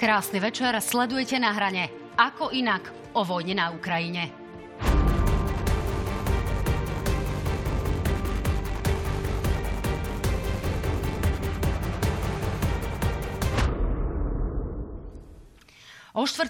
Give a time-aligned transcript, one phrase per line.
[0.00, 1.92] Krásny večer, sledujete na hrane.
[2.16, 4.39] Ako inak o vojne na Ukrajine.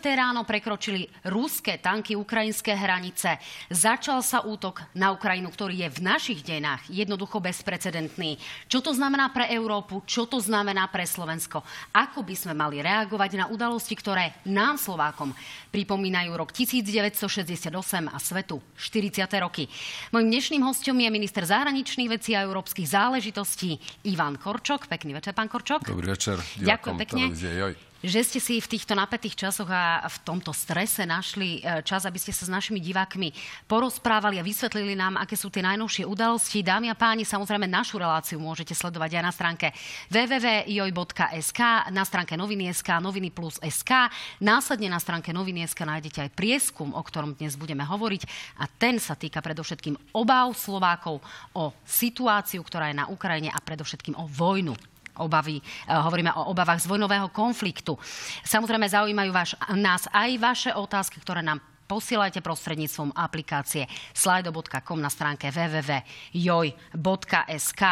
[0.01, 3.37] O štvrté ráno prekročili ruské tanky ukrajinské hranice.
[3.69, 8.41] Začal sa útok na Ukrajinu, ktorý je v našich dejinách jednoducho bezprecedentný.
[8.65, 10.01] Čo to znamená pre Európu?
[10.09, 11.61] Čo to znamená pre Slovensko?
[11.93, 15.37] Ako by sme mali reagovať na udalosti, ktoré nám Slovákom
[15.69, 17.69] pripomínajú rok 1968
[18.09, 19.29] a svetu 40.
[19.37, 19.69] roky?
[20.17, 23.77] Mojím dnešným hostom je minister zahraničných vecí a európskych záležitostí
[24.09, 24.89] Ivan Korčok.
[24.89, 25.85] Pekný večer, pán Korčok.
[25.85, 26.41] Dobrý večer.
[26.57, 31.85] Ďakujem pekne že ste si v týchto napätých časoch a v tomto strese našli e,
[31.85, 33.33] čas, aby ste sa s našimi divákmi
[33.69, 36.65] porozprávali a vysvetlili nám, aké sú tie najnovšie udalosti.
[36.65, 39.67] Dámy a páni, samozrejme našu reláciu môžete sledovať aj na stránke
[40.09, 41.61] www.joj.sk,
[41.93, 44.09] na stránke noviny.sk, noviny plus SK.
[44.41, 48.23] Následne na stránke noviny.sk nájdete aj prieskum, o ktorom dnes budeme hovoriť
[48.61, 51.21] a ten sa týka predovšetkým obáv Slovákov
[51.53, 54.73] o situáciu, ktorá je na Ukrajine a predovšetkým o vojnu
[55.21, 57.95] obavy, eh, hovoríme o obavách z vojnového konfliktu.
[58.43, 65.51] Samozrejme zaujímajú váš, nás aj vaše otázky, ktoré nám posielajte prostredníctvom aplikácie slido.com na stránke
[65.51, 67.83] www.joj.sk.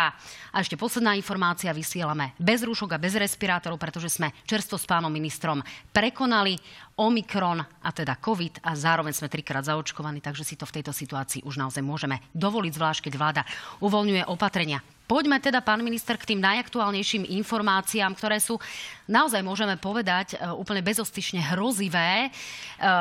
[0.55, 5.11] A ešte posledná informácia, vysielame bez rúšok a bez respirátorov, pretože sme čerstvo s pánom
[5.11, 5.59] ministrom
[5.91, 6.55] prekonali
[6.95, 11.43] Omikron a teda COVID a zároveň sme trikrát zaočkovaní, takže si to v tejto situácii
[11.43, 13.43] už naozaj môžeme dovoliť, zvlášť keď vláda
[13.83, 14.79] uvoľňuje opatrenia.
[15.09, 18.61] Poďme teda, pán minister, k tým najaktuálnejším informáciám, ktoré sú
[19.09, 22.29] naozaj, môžeme povedať, e, úplne bezostyšne hrozivé.
[22.29, 22.31] E,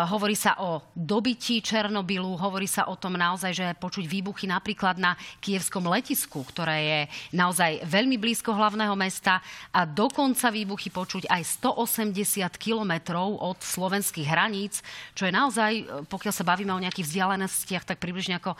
[0.07, 5.19] hovorí sa o dobití Černobylu, hovorí sa o tom naozaj, že počuť výbuchy napríklad na
[5.43, 6.99] kievskom letisku, ktoré je
[7.35, 9.43] naozaj veľmi blízko hlavného mesta
[9.75, 14.79] a dokonca výbuchy počuť aj 180 kilometrov od slovenských hraníc,
[15.11, 18.55] čo je naozaj, e, pokiaľ sa bavíme o nejakých vzdialenostiach, tak približne ako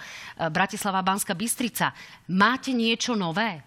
[0.52, 1.96] Bratislava Banska Bystrica.
[2.28, 3.37] Máte niečo nové?
[3.38, 3.62] Nové?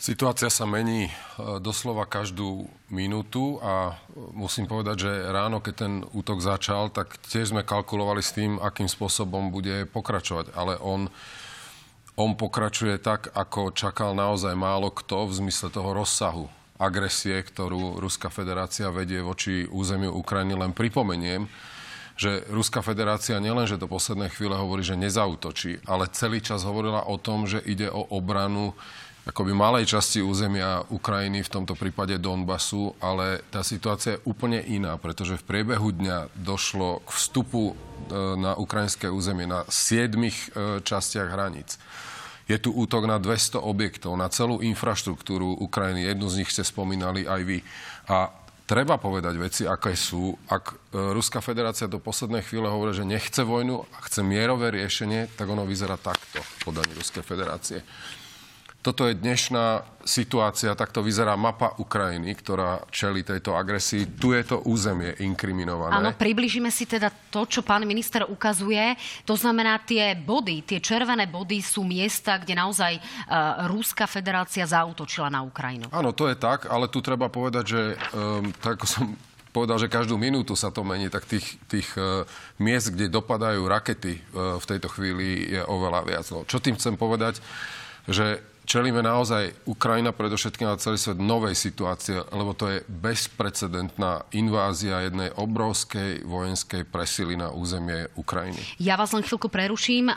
[0.00, 1.12] Situácia sa mení e,
[1.60, 4.00] doslova každú minútu a
[4.32, 8.88] musím povedať, že ráno, keď ten útok začal, tak tiež sme kalkulovali s tým, akým
[8.88, 10.56] spôsobom bude pokračovať.
[10.56, 11.12] Ale on,
[12.16, 16.48] on pokračuje tak, ako čakal naozaj málo kto v zmysle toho rozsahu
[16.80, 20.56] agresie, ktorú Ruská federácia vedie voči územiu Ukrajiny.
[20.56, 21.44] Len pripomeniem,
[22.20, 27.16] že Ruská federácia nielenže do poslednej chvíle hovorí, že nezautočí, ale celý čas hovorila o
[27.16, 28.76] tom, že ide o obranu
[29.24, 34.96] akoby malej časti územia Ukrajiny, v tomto prípade Donbasu, ale tá situácia je úplne iná,
[34.96, 37.74] pretože v priebehu dňa došlo k vstupu e,
[38.36, 40.48] na ukrajinské územie na siedmých e,
[40.80, 41.76] častiach hraníc.
[42.50, 46.10] Je tu útok na 200 objektov, na celú infraštruktúru Ukrajiny.
[46.10, 47.62] Jednu z nich ste spomínali aj vy.
[48.10, 48.34] A
[48.70, 50.38] treba povedať veci, aké sú.
[50.46, 55.34] Ak e, Ruská federácia do poslednej chvíle hovorí, že nechce vojnu a chce mierové riešenie,
[55.34, 57.82] tak ono vyzerá takto podaní Ruskej federácie.
[58.80, 64.16] Toto je dnešná situácia, takto vyzerá mapa Ukrajiny, ktorá čeli tejto agresii.
[64.16, 66.00] Tu je to územie inkriminované.
[66.00, 68.96] Áno, približíme si teda to, čo pán minister ukazuje.
[69.28, 75.28] To znamená, tie body, tie červené body sú miesta, kde naozaj uh, Ruská federácia zautočila
[75.28, 75.92] na Ukrajinu.
[75.92, 77.82] Áno, to je tak, ale tu treba povedať, že
[78.16, 79.04] um, tak ako som
[79.52, 82.24] povedal, že každú minútu sa to mení, tak tých, tých uh,
[82.56, 86.24] miest, kde dopadajú rakety uh, v tejto chvíli je oveľa viac.
[86.32, 87.44] No, čo tým chcem povedať?
[88.08, 95.06] Že čelíme naozaj Ukrajina predovšetkým a celý svet novej situácie, lebo to je bezprecedentná invázia
[95.06, 98.60] jednej obrovskej vojenskej presily na územie Ukrajiny.
[98.82, 100.10] Ja vás len chvíľku preruším.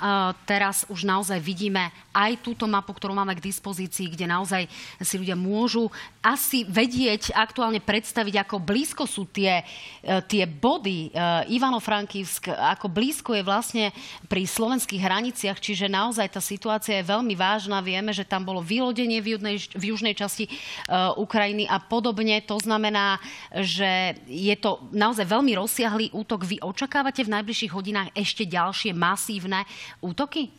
[0.44, 4.70] Teraz už naozaj vidíme aj túto mapu, ktorú máme k dispozícii, kde naozaj
[5.02, 5.90] si ľudia môžu
[6.24, 9.66] asi vedieť, aktuálne predstaviť, ako blízko sú tie,
[10.00, 11.20] e, tie body e,
[11.52, 13.86] Ivano-Frankivsk, ako blízko je vlastne
[14.30, 17.84] pri slovenských hraniciach, čiže naozaj tá situácia je veľmi vážna.
[17.84, 22.40] Vieme, že tam bolo vylodenie v južnej, v južnej časti uh, Ukrajiny a podobne.
[22.46, 23.18] To znamená,
[23.52, 26.46] že je to naozaj veľmi rozsiahlý útok.
[26.46, 29.66] Vy očakávate v najbližších hodinách ešte ďalšie masívne
[30.00, 30.54] útoky?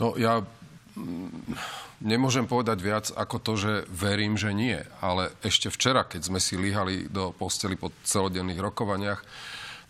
[0.00, 0.44] No ja
[2.00, 4.80] nemôžem povedať viac ako to, že verím, že nie.
[5.04, 9.20] Ale ešte včera, keď sme si líhali do posteli po celodenných rokovaniach,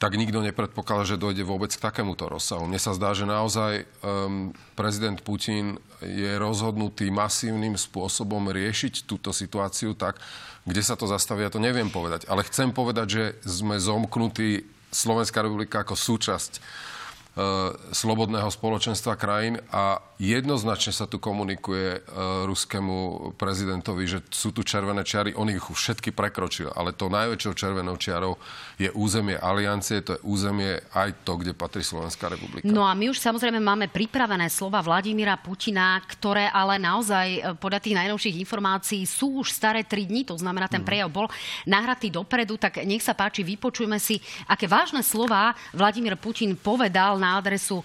[0.01, 2.65] tak nikto nepredpokladal, že dojde vôbec k takémuto rozsahu.
[2.65, 9.93] Mne sa zdá, že naozaj um, prezident Putin je rozhodnutý masívnym spôsobom riešiť túto situáciu
[9.93, 10.17] tak,
[10.65, 12.25] kde sa to zastaví, ja to neviem povedať.
[12.33, 20.01] Ale chcem povedať, že sme zomknutí Slovenská republika ako súčasť uh, slobodného spoločenstva krajín a
[20.21, 21.99] jednoznačne sa tu komunikuje e,
[22.45, 27.97] ruskému prezidentovi, že sú tu červené čiary, on ich všetky prekročil, ale to najväčšou červenou
[27.97, 28.37] čiarou
[28.77, 32.69] je územie aliancie, to je územie aj to, kde patrí Slovenská republika.
[32.69, 37.81] No a my už samozrejme máme pripravené slova Vladimíra Putina, ktoré ale naozaj e, podľa
[37.81, 40.89] tých najnovších informácií sú už staré tri dní, to znamená, ten mhm.
[40.89, 41.33] prejav bol
[41.65, 47.41] nahratý dopredu, tak nech sa páči, vypočujme si, aké vážne slova Vladimír Putin povedal na
[47.41, 47.85] adresu e,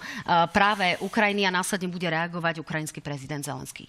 [0.52, 3.86] práve Ukrajiny a následne bude reagovať reagovať ukrajinský prezident Zelenský.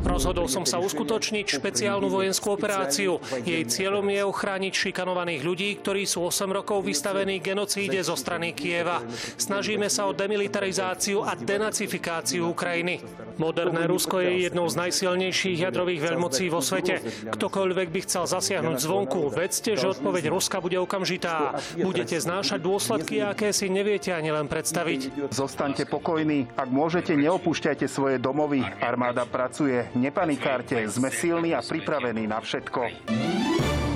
[0.00, 3.20] Rozhodol som sa uskutočniť špeciálnu vojenskú operáciu.
[3.44, 9.04] Jej cieľom je ochrániť šikanovaných ľudí, ktorí sú 8 rokov vystavení genocíde zo strany Kieva.
[9.36, 13.04] Snažíme sa o demilitarizáciu a denacifikáciu Ukrajiny.
[13.36, 17.00] Moderné Rusko je jednou z najsilnejších jadrových veľmocí vo svete.
[17.32, 21.60] Ktokoľvek by chcel zasiahnuť zvonku, vedzte, že odpoveď Ruska bude okamžitá.
[21.76, 25.32] Budete znášať dôsledky, aké si neviete ani len predstaviť.
[25.32, 26.52] Zostaňte pokojní.
[26.56, 28.60] Ak môžete, neopúšťajte svoje domovy.
[28.80, 32.80] Armáda pracuje nepanikárte, sme silní a pripravení na všetko.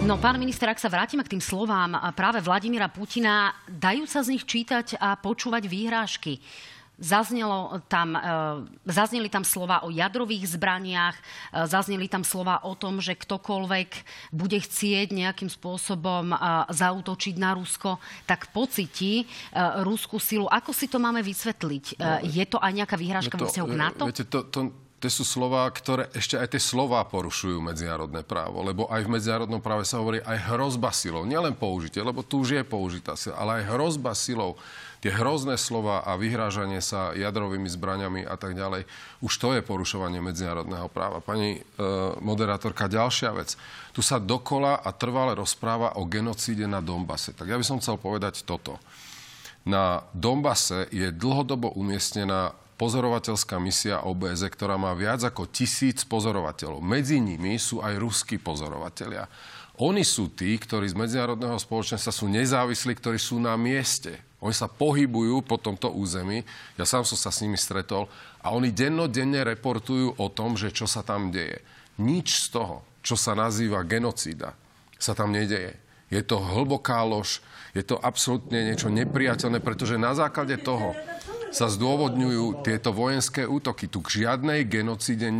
[0.04, 4.36] No, pán minister, ak sa vrátime k tým slovám práve Vladimíra Putina, dajú sa z
[4.36, 6.44] nich čítať a počúvať výhrážky.
[6.94, 8.20] Zaznelo tam, e,
[8.86, 11.22] zazneli tam slova o jadrových zbraniach, e,
[11.66, 13.90] zazneli tam slova o tom, že ktokoľvek
[14.30, 16.36] bude chcieť nejakým spôsobom e,
[16.68, 17.98] zautočiť na Rusko,
[18.28, 19.24] tak pocití
[19.82, 20.46] ruskú silu.
[20.52, 21.96] Ako si to máme vysvetliť?
[21.96, 24.04] No, je to aj nejaká výhrážka vo vzťahu k NATO?
[24.04, 28.64] Viete, to, to, to sú slova, ktoré ešte aj tie slova porušujú medzinárodné právo.
[28.64, 31.28] Lebo aj v medzinárodnom práve sa hovorí aj hrozba silou.
[31.28, 34.56] Nielen použitie, lebo tu už je použitá sila, ale aj hrozba silou.
[35.04, 38.88] Tie hrozné slova a vyhrážanie sa jadrovými zbraniami a tak ďalej,
[39.20, 41.20] už to je porušovanie medzinárodného práva.
[41.20, 41.84] Pani e,
[42.24, 43.52] moderátorka, ďalšia vec.
[43.92, 47.36] Tu sa dokola a trvale rozpráva o genocíde na Dombase.
[47.36, 48.80] Tak ja by som chcel povedať toto.
[49.68, 56.82] Na Dombase je dlhodobo umiestnená pozorovateľská misia OBZ, ktorá má viac ako tisíc pozorovateľov.
[56.82, 59.30] Medzi nimi sú aj ruskí pozorovatelia.
[59.82, 64.22] Oni sú tí, ktorí z medzinárodného spoločenstva sú nezávislí, ktorí sú na mieste.
[64.38, 66.46] Oni sa pohybujú po tomto území.
[66.78, 68.06] Ja sám som sa s nimi stretol
[68.38, 71.58] a oni dennodenne reportujú o tom, že čo sa tam deje.
[71.98, 74.54] Nič z toho, čo sa nazýva genocída,
[75.00, 75.74] sa tam nedeje.
[76.12, 77.42] Je to hlboká lož,
[77.74, 80.94] je to absolútne niečo nepriateľné, pretože na základe toho,
[81.54, 83.86] sa zdôvodňujú tieto vojenské útoky.
[83.86, 85.30] Tu k žiadnej genocíde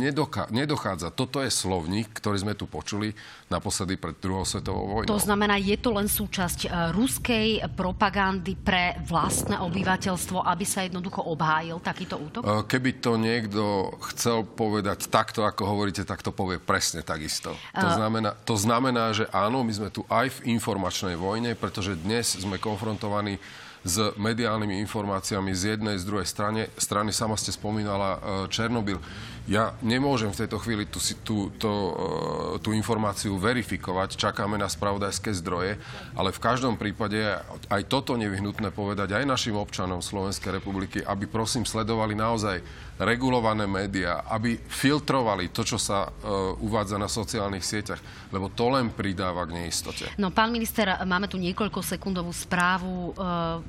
[0.47, 1.11] nedochádza.
[1.11, 3.11] Toto je slovník, ktorý sme tu počuli
[3.51, 5.11] naposledy pred druhou svetovou vojnou.
[5.11, 11.19] To znamená, je to len súčasť e, ruskej propagandy pre vlastné obyvateľstvo, aby sa jednoducho
[11.19, 12.41] obhájil takýto útok?
[12.41, 17.53] E, keby to niekto chcel povedať takto, ako hovoríte, tak to povie presne takisto.
[17.75, 21.99] To, e, znamená, to znamená, že áno, my sme tu aj v informačnej vojne, pretože
[21.99, 23.37] dnes sme konfrontovaní
[23.85, 26.73] s mediálnymi informáciami z jednej, z druhej strane.
[26.73, 27.13] strany.
[27.13, 28.97] Sama ste spomínala e, Černobyl.
[29.45, 34.17] Ja nemôžem v tejto chvíli tú, tú, tú, e, tú informáciu verifikovať.
[34.17, 35.77] Čakáme na spravodajské zdroje,
[36.17, 37.21] ale v každom prípade
[37.69, 42.65] aj toto nevyhnutné povedať aj našim občanom Slovenskej republiky, aby prosím sledovali naozaj
[42.95, 47.99] regulované médiá, aby filtrovali to, čo sa uh, uvádza na sociálnych sieťach,
[48.31, 50.05] lebo to len pridáva k neistote.
[50.15, 53.11] No, pán minister, máme tu niekoľko sekundovú správu.
[53.15, 53.59] Uh,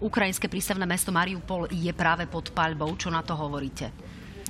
[0.00, 2.96] Ukrajinské prístavné mesto Mariupol je práve pod paľbou.
[2.96, 3.92] Čo na to hovoríte?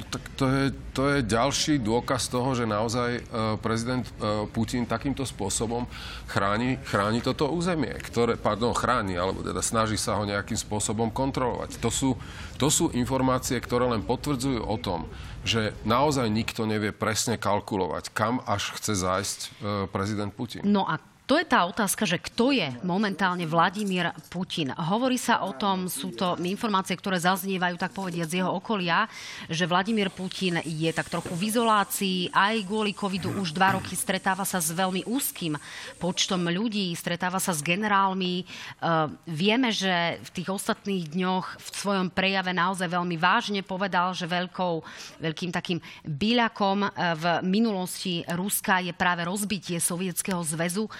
[0.09, 0.65] Tak to je,
[0.97, 5.85] to je ďalší dôkaz toho, že naozaj uh, prezident uh, Putin takýmto spôsobom
[6.31, 11.83] chráni, chráni toto územie, ktoré, pardon, chráni, alebo teda snaží sa ho nejakým spôsobom kontrolovať.
[11.85, 12.17] To sú,
[12.57, 15.11] to sú informácie, ktoré len potvrdzujú o tom,
[15.45, 19.51] že naozaj nikto nevie presne kalkulovať, kam až chce zájsť uh,
[19.91, 20.63] prezident Putin.
[20.65, 24.75] No a to je tá otázka, že kto je momentálne Vladimír Putin.
[24.75, 29.07] Hovorí sa o tom, sú to informácie, ktoré zaznievajú, tak povediať, z jeho okolia,
[29.47, 34.43] že Vladimír Putin je tak trochu v izolácii, aj kvôli covidu už dva roky stretáva
[34.43, 35.55] sa s veľmi úzkým
[36.03, 38.43] počtom ľudí, stretáva sa s generálmi.
[38.83, 44.27] Uh, vieme, že v tých ostatných dňoch v svojom prejave naozaj veľmi vážne povedal, že
[44.27, 44.83] veľkou,
[45.23, 46.91] veľkým takým byľakom
[47.23, 50.91] v minulosti Ruska je práve rozbitie Sovietskeho zväzu.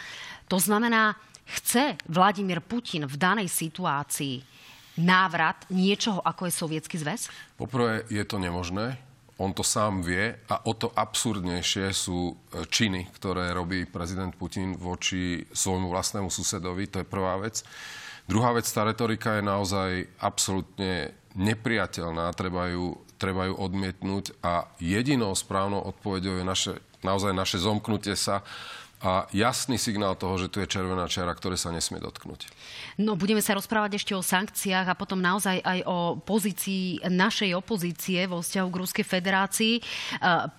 [0.51, 1.15] To znamená,
[1.47, 4.43] chce Vladimír Putin v danej situácii
[4.99, 7.31] návrat niečoho, ako je Sovietsky zväz?
[7.55, 8.99] Poprvé, je to nemožné.
[9.41, 14.77] On to sám vie a o to absurdnejšie sú e, činy, ktoré robí prezident Putin
[14.77, 16.91] voči svojmu vlastnému susedovi.
[16.93, 17.65] To je prvá vec.
[18.29, 19.91] Druhá vec, tá retorika je naozaj
[20.21, 27.57] absolútne nepriateľná, treba ju, treba ju odmietnúť a jedinou správnou odpovedou je naše, naozaj naše
[27.63, 28.45] zomknutie sa
[29.01, 32.53] a jasný signál toho, že tu je červená čiara, ktoré sa nesmie dotknúť.
[33.01, 38.29] No, budeme sa rozprávať ešte o sankciách a potom naozaj aj o pozícii našej opozície
[38.29, 39.75] vo vzťahu k Ruskej federácii.
[39.81, 39.83] E,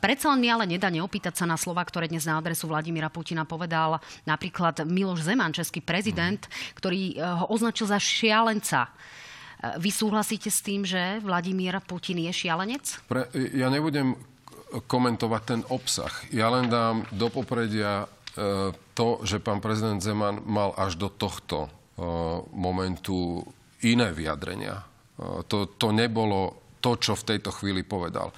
[0.01, 3.45] predsa len mi ale nedá neopýtať sa na slova, ktoré dnes na adresu Vladimíra Putina
[3.45, 6.81] povedal napríklad Miloš Zeman, český prezident, mm.
[6.81, 8.89] ktorý e, ho označil za šialenca.
[8.89, 13.05] E, vy súhlasíte s tým, že Vladimír Putin je šialenec?
[13.05, 14.17] Pre, ja nebudem
[14.71, 16.11] komentovať ten obsah.
[16.31, 18.07] Ja len dám do popredia
[18.95, 21.69] to, že pán prezident Zeman mal až do tohto e,
[22.55, 23.43] momentu
[23.83, 24.79] iné vyjadrenia.
[24.79, 24.85] E,
[25.51, 28.31] to, to nebolo to, čo v tejto chvíli povedal.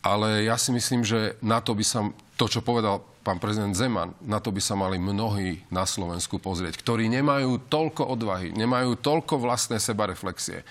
[0.00, 2.06] Ale ja si myslím, že na to by sa,
[2.38, 6.80] to, čo povedal pán prezident Zeman, na to by sa mali mnohí na Slovensku pozrieť,
[6.80, 10.64] ktorí nemajú toľko odvahy, nemajú toľko vlastné sebareflexie,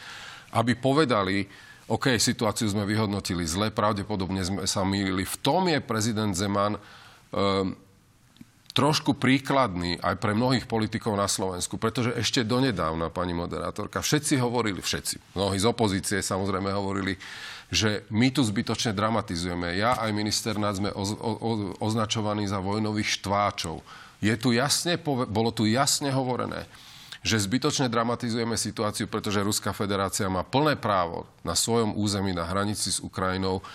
[0.57, 1.45] aby povedali,
[1.85, 5.21] OK, situáciu sme vyhodnotili zle, pravdepodobne sme sa mýlili.
[5.21, 7.77] V tom je prezident Zeman um,
[8.77, 14.85] trošku príkladný aj pre mnohých politikov na Slovensku, pretože ešte donedávna, pani moderátorka, všetci hovorili,
[14.85, 17.17] všetci, mnohí z opozície samozrejme hovorili,
[17.73, 19.81] že my tu zbytočne dramatizujeme.
[19.81, 23.81] Ja aj minister Nad sme oz, o, označovaní za vojnových štváčov.
[24.21, 24.93] Je tu jasne,
[25.25, 26.69] bolo tu jasne hovorené,
[27.25, 32.93] že zbytočne dramatizujeme situáciu, pretože Ruská federácia má plné právo na svojom území, na hranici
[32.93, 33.65] s Ukrajinou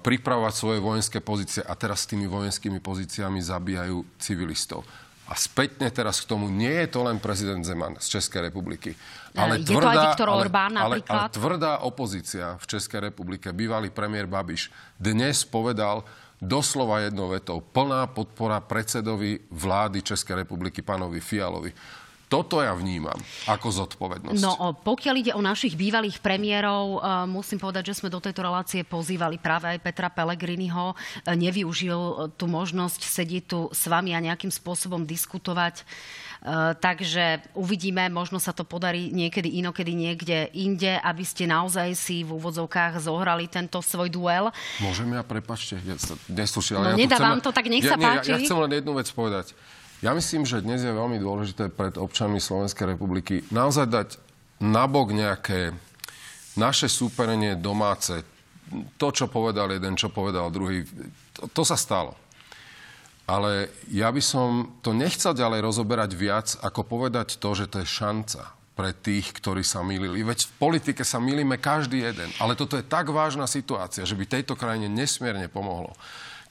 [0.00, 4.84] pripravovať svoje vojenské pozície a teraz s tými vojenskými pozíciami zabíjajú civilistov.
[5.24, 8.92] A spätne teraz k tomu nie je to len prezident Zeman z Českej republiky.
[9.32, 13.48] Ale, je tvrdá, to aj Viktor Orbán ale, ale, ale tvrdá opozícia v Českej republike,
[13.56, 14.68] bývalý premiér Babiš,
[15.00, 16.04] dnes povedal
[16.44, 21.72] doslova jednou vetou plná podpora predsedovi vlády Českej republiky, pánovi Fialovi
[22.28, 23.16] toto ja vnímam
[23.46, 24.40] ako zodpovednosť.
[24.42, 26.98] No, pokiaľ ide o našich bývalých premiérov,
[27.30, 30.94] musím povedať, že sme do tejto relácie pozývali práve aj Petra Pellegriniho.
[30.94, 35.86] Uh, nevyužil uh, tú možnosť sedieť tu s vami a nejakým spôsobom diskutovať.
[36.76, 42.36] Takže uvidíme, možno sa to podarí niekedy inokedy niekde inde, aby ste naozaj si v
[42.36, 44.52] úvodzovkách zohrali tento svoj duel.
[44.76, 45.96] Môžem ja, prepačte, ja
[46.28, 46.84] neslúšil.
[46.84, 48.28] No ja nedávam chcem, to, tak nech ja, sa páči.
[48.28, 49.56] Ja, ja chcem len jednu vec povedať.
[50.04, 54.08] Ja myslím, že dnes je veľmi dôležité pred občanmi Slovenskej republiky naozaj dať
[54.60, 55.72] nabok nejaké
[56.60, 58.20] naše súperenie domáce.
[59.00, 60.84] To, čo povedal jeden, čo povedal druhý,
[61.32, 62.12] to, to sa stalo.
[63.24, 67.88] Ale ja by som to nechcel ďalej rozoberať viac, ako povedať to, že to je
[67.88, 70.20] šanca pre tých, ktorí sa milili.
[70.20, 72.28] Veď v politike sa milíme každý jeden.
[72.44, 75.96] Ale toto je tak vážna situácia, že by tejto krajine nesmierne pomohlo.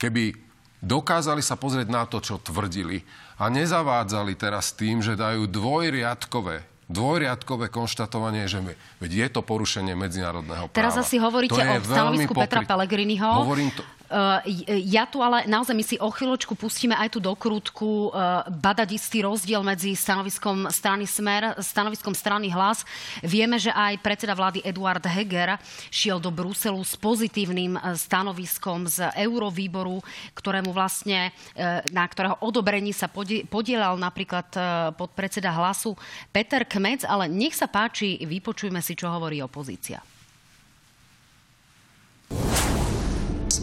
[0.01, 0.52] Keby
[0.83, 3.07] dokázali sa pozrieť na to, čo tvrdili
[3.39, 8.59] a nezavádzali teraz tým, že dajú dvojriadkové dvojriadkové konštatovanie, že
[8.99, 10.77] veď je to porušenie medzinárodného práva.
[10.77, 13.23] Teraz asi hovoríte o stanovisku Petra Pellegriniho.
[13.23, 13.81] Hovorím to,
[14.85, 19.25] ja tu ale naozaj my si o chvíľočku pustíme aj tú dokrútku eh, badať istý
[19.25, 22.85] rozdiel medzi stanoviskom strany Smer, stanoviskom strany Hlas.
[23.25, 25.57] Vieme, že aj predseda vlády Eduard Heger
[25.89, 30.03] šiel do Bruselu s pozitívnym eh, stanoviskom z Eurovýboru,
[30.37, 31.31] ktorému vlastne,
[31.91, 33.07] na ktorého odobrení sa
[33.47, 34.49] podielal napríklad
[34.97, 35.95] podpredseda Hlasu
[36.29, 40.03] Peter Kmec, ale nech sa páči, vypočujme si, čo hovorí opozícia.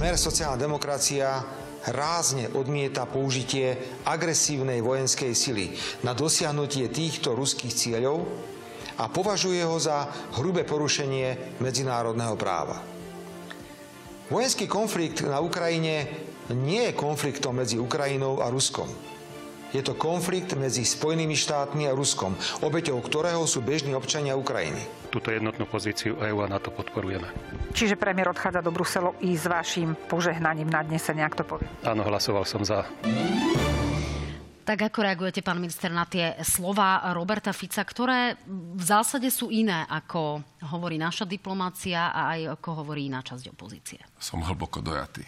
[0.00, 1.44] Smer sociálna demokracia
[1.92, 8.24] rázne odmieta použitie agresívnej vojenskej sily na dosiahnutie týchto ruských cieľov
[8.96, 10.08] a považuje ho za
[10.40, 12.80] hrubé porušenie medzinárodného práva.
[14.32, 16.08] Vojenský konflikt na Ukrajine
[16.48, 18.88] nie je konfliktom medzi Ukrajinou a Ruskom.
[19.70, 25.34] Je to konflikt medzi Spojenými štátmi a Ruskom, obeťou ktorého sú bežní občania Ukrajiny túto
[25.34, 27.26] jednotnú pozíciu EÚ a NATO podporujeme.
[27.74, 31.66] Čiže premiér odchádza do Bruselu i s vašim požehnaním na dnes, ak to poviem.
[31.82, 32.86] Áno, hlasoval som za.
[34.62, 39.82] Tak ako reagujete, pán minister, na tie slova Roberta Fica, ktoré v zásade sú iné,
[39.90, 43.98] ako hovorí naša diplomácia a aj ako hovorí iná časť opozície?
[44.14, 45.26] Som hlboko dojatý.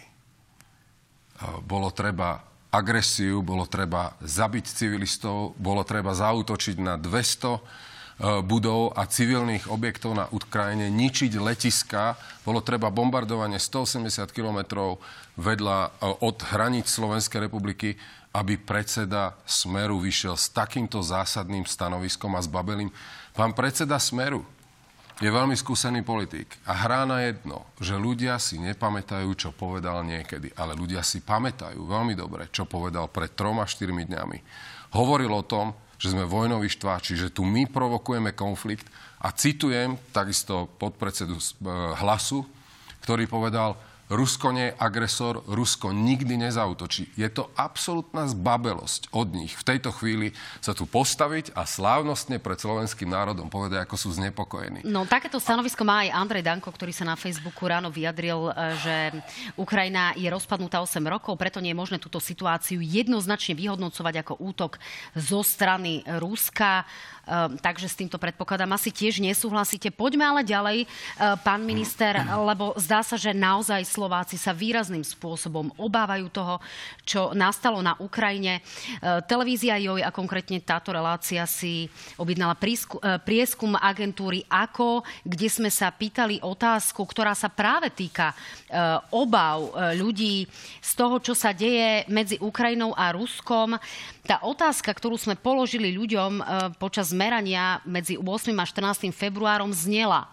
[1.67, 2.39] Bolo treba
[2.73, 10.13] agresiu, bolo treba zabiť civilistov, bolo treba zautočiť na 200 E, budov a civilných objektov
[10.13, 12.13] na Ukrajine, ničiť letiska.
[12.45, 15.01] Bolo treba bombardovanie 180 kilometrov
[15.41, 15.89] vedľa e,
[16.21, 17.97] od hraníc Slovenskej republiky,
[18.37, 22.93] aby predseda Smeru vyšiel s takýmto zásadným stanoviskom a s Babelým.
[23.33, 24.45] Pán predseda Smeru
[25.21, 30.49] je veľmi skúsený politik a hrá na jedno, že ľudia si nepamätajú, čo povedal niekedy,
[30.57, 34.39] ale ľudia si pamätajú veľmi dobre, čo povedal pred troma, štyrmi dňami.
[34.97, 38.91] Hovoril o tom, že sme vojnoví štváči, že tu my provokujeme konflikt.
[39.23, 41.45] A citujem takisto podpredsedu eh,
[42.03, 42.43] hlasu,
[43.07, 43.79] ktorý povedal,
[44.13, 47.09] Rusko nie je agresor, Rusko nikdy nezautočí.
[47.17, 52.61] Je to absolútna zbabelosť od nich v tejto chvíli sa tu postaviť a slávnostne pred
[52.61, 54.85] slovenským národom povedať, ako sú znepokojení.
[54.85, 58.95] No takéto stanovisko má aj Andrej Danko, ktorý sa na Facebooku ráno vyjadril, e, že
[59.57, 64.77] Ukrajina je rozpadnutá 8 rokov, preto nie je možné túto situáciu jednoznačne vyhodnocovať ako útok
[65.17, 66.85] zo strany Ruska.
[67.23, 69.95] Ehm, takže s týmto predpokladám asi tiež nesúhlasíte.
[69.95, 75.71] Poďme ale ďalej, ehm, pán minister, lebo zdá sa, že naozaj Slováci sa výrazným spôsobom
[75.79, 76.59] obávajú toho,
[77.07, 78.59] čo nastalo na Ukrajine.
[78.59, 81.87] Ehm, televízia Joj a konkrétne táto relácia si
[82.19, 82.59] objednala
[83.23, 88.35] prieskum agentúry AKO, kde sme sa pýtali otázku, ktorá sa práve týka
[89.15, 90.49] obav ľudí
[90.83, 93.79] z toho, čo sa deje medzi Ukrajinou a Ruskom.
[94.27, 96.43] Tá otázka, ktorú sme položili ľuďom
[96.81, 98.51] počas zmerania medzi 8.
[98.57, 99.13] a 14.
[99.15, 100.27] februárom znela.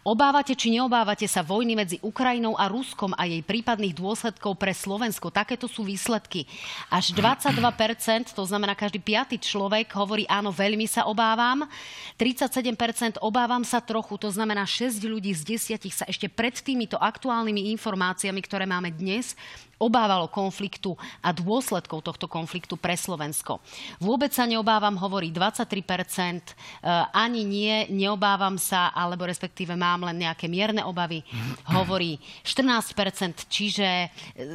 [0.00, 5.28] Obávate či neobávate sa vojny medzi Ukrajinou a Ruskom a jej prípadných dôsledkov pre Slovensko?
[5.28, 6.48] Takéto sú výsledky.
[6.88, 11.68] Až 22%, to znamená každý piatý človek, hovorí áno, veľmi sa obávam.
[12.16, 17.68] 37% obávam sa trochu, to znamená 6 ľudí z 10 sa ešte pred týmito aktuálnymi
[17.76, 19.36] informáciami, ktoré máme dnes,
[19.80, 20.92] obávalo konfliktu
[21.24, 23.64] a dôsledkov tohto konfliktu pre Slovensko.
[23.96, 30.52] Vôbec sa neobávam, hovorí 23%, e, ani nie, neobávam sa, alebo respektíve mám len nejaké
[30.52, 31.24] mierne obavy,
[31.76, 34.08] hovorí 14%, čiže e,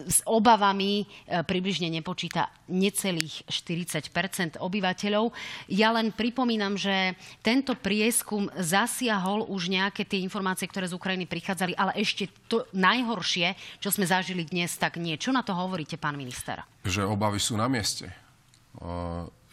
[0.05, 5.33] s obavami e, približne nepočíta necelých 40% obyvateľov.
[5.73, 11.73] Ja len pripomínam, že tento prieskum zasiahol už nejaké tie informácie, ktoré z Ukrajiny prichádzali,
[11.73, 16.15] ale ešte to najhoršie, čo sme zažili dnes, tak nie čo na to hovoríte, pán
[16.19, 16.63] minister?
[16.83, 18.11] Že obavy sú na mieste.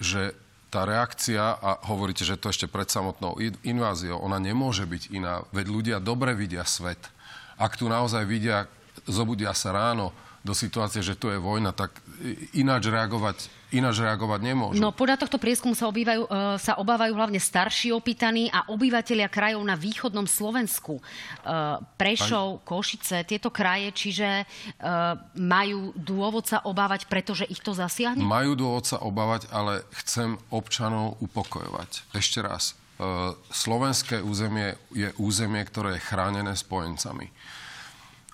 [0.02, 0.34] Že
[0.72, 5.44] tá reakcia, a hovoríte, že to ešte pred samotnou inváziou, ona nemôže byť iná.
[5.52, 7.12] Veď ľudia dobre vidia svet.
[7.60, 8.64] Ak tu naozaj vidia,
[9.04, 11.92] zobudia sa ráno do situácie, že tu je vojna, tak
[12.56, 14.78] ináč reagovať ináč reagovať nemôžu.
[14.78, 19.64] No podľa tohto prieskumu sa, obývajú, e, sa obávajú hlavne starší opýtaní a obyvateľia krajov
[19.64, 21.00] na východnom Slovensku.
[21.00, 21.02] E,
[21.96, 22.62] Prešov, Aj...
[22.68, 24.44] Košice, tieto kraje, čiže e,
[25.40, 28.20] majú dôvod sa obávať, pretože ich to zasiahne?
[28.20, 32.12] Majú dôvod sa obávať, ale chcem občanov upokojovať.
[32.12, 32.76] Ešte raz.
[33.50, 37.34] Slovenské územie je územie, ktoré je chránené spojencami.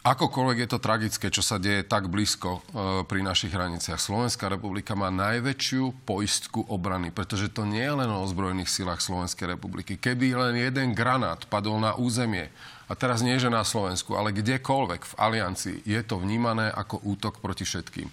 [0.08, 2.60] Akokoľvek je to tragické, čo sa deje tak blízko e,
[3.04, 4.00] pri našich hraniciach.
[4.00, 9.52] Slovenská republika má najväčšiu poistku obrany, pretože to nie je len o ozbrojených silách Slovenskej
[9.52, 10.00] republiky.
[10.00, 12.48] Keby len jeden granát padol na územie,
[12.88, 17.44] a teraz nie, že na Slovensku, ale kdekoľvek v aliancii, je to vnímané ako útok
[17.44, 18.08] proti všetkým.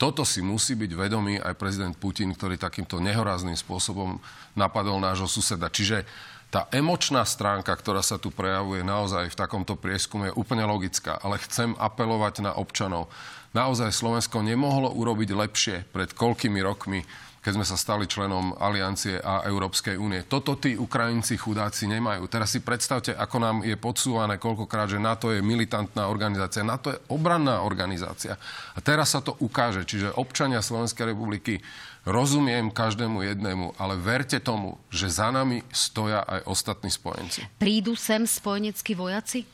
[0.00, 4.16] Toto si musí byť vedomý aj prezident Putin, ktorý takýmto nehorázným spôsobom
[4.56, 5.68] napadol nášho suseda.
[5.68, 6.08] Čiže
[6.54, 11.18] tá emočná stránka, ktorá sa tu prejavuje naozaj v takomto prieskume, je úplne logická.
[11.18, 13.10] Ale chcem apelovať na občanov.
[13.58, 17.02] Naozaj Slovensko nemohlo urobiť lepšie pred koľkými rokmi,
[17.42, 20.22] keď sme sa stali členom Aliancie a Európskej únie.
[20.30, 22.30] Toto tí Ukrajinci chudáci nemajú.
[22.30, 26.62] Teraz si predstavte, ako nám je podsúvané koľkokrát, že NATO je militantná organizácia.
[26.62, 28.38] NATO je obranná organizácia.
[28.72, 29.82] A teraz sa to ukáže.
[29.82, 31.58] Čiže občania Slovenskej republiky
[32.04, 37.48] Rozumiem každému jednému, ale verte tomu, že za nami stoja aj ostatní spojenci.
[37.56, 39.48] Prídu sem spojeneckí vojaci?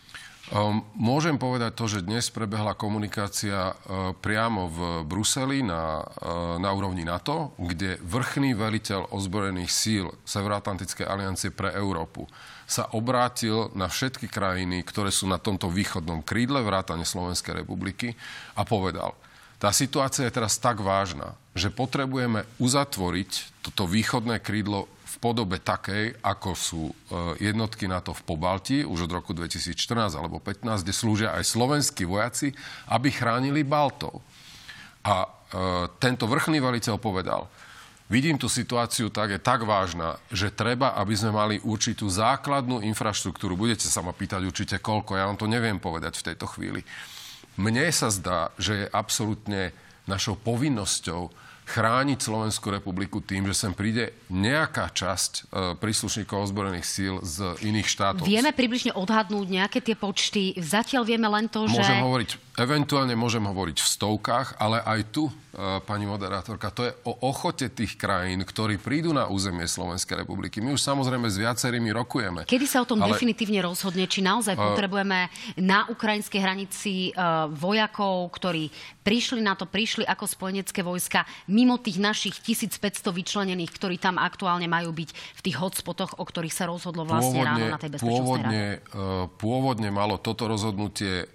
[0.50, 6.74] Um, môžem povedať to, že dnes prebehla komunikácia uh, priamo v Bruseli na, uh, na
[6.74, 12.26] úrovni NATO, kde vrchný veliteľ ozbrojených síl Severoatlantickej aliancie pre Európu
[12.66, 18.18] sa obrátil na všetky krajiny, ktoré sú na tomto východnom krídle vrátane Slovenskej republiky
[18.58, 19.14] a povedal–
[19.60, 26.22] tá situácia je teraz tak vážna, že potrebujeme uzatvoriť toto východné krídlo v podobe takej,
[26.22, 26.94] ako sú e,
[27.42, 32.54] jednotky NATO v Pobalti už od roku 2014 alebo 2015, kde slúžia aj slovenskí vojaci,
[32.94, 34.22] aby chránili Baltov.
[35.02, 35.28] A e,
[35.98, 37.50] tento vrchný veliteľ povedal,
[38.06, 43.58] vidím tú situáciu tak, je tak vážna, že treba, aby sme mali určitú základnú infraštruktúru.
[43.58, 46.86] Budete sa ma pýtať určite koľko, ja vám to neviem povedať v tejto chvíli
[47.60, 49.76] mne sa zdá, že je absolútne
[50.11, 51.31] našou povinnosťou
[51.70, 55.42] chrániť Slovenskú republiku tým, že sem príde nejaká časť e,
[55.79, 58.27] príslušníkov ozbrojených síl z iných štátov.
[58.27, 60.59] Vieme približne odhadnúť nejaké tie počty.
[60.59, 61.83] Zatiaľ vieme len to, Môžem že...
[61.87, 66.92] Môžem hovoriť, eventuálne môžem hovoriť v stovkách, ale aj tu E, pani moderátorka, to je
[67.11, 70.62] o ochote tých krajín, ktorí prídu na územie Slovenskej republiky.
[70.62, 72.46] My už samozrejme s viacerými rokujeme.
[72.46, 73.18] Kedy sa o tom ale...
[73.18, 74.07] definitívne rozhodne?
[74.07, 74.62] Či naozaj uh...
[74.62, 75.27] potrebujeme
[75.59, 78.70] na ukrajinskej hranici uh, vojakov, ktorí
[79.03, 84.70] prišli na to, prišli ako spojenecké vojska, mimo tých našich 1500 vyčlenených, ktorí tam aktuálne
[84.70, 88.23] majú byť v tých hotspotoch, o ktorých sa rozhodlo vlastne pôvodne, ráno na tej bezpečnostnej
[88.23, 88.62] pôvodne,
[88.94, 91.27] uh, pôvodne malo toto rozhodnutie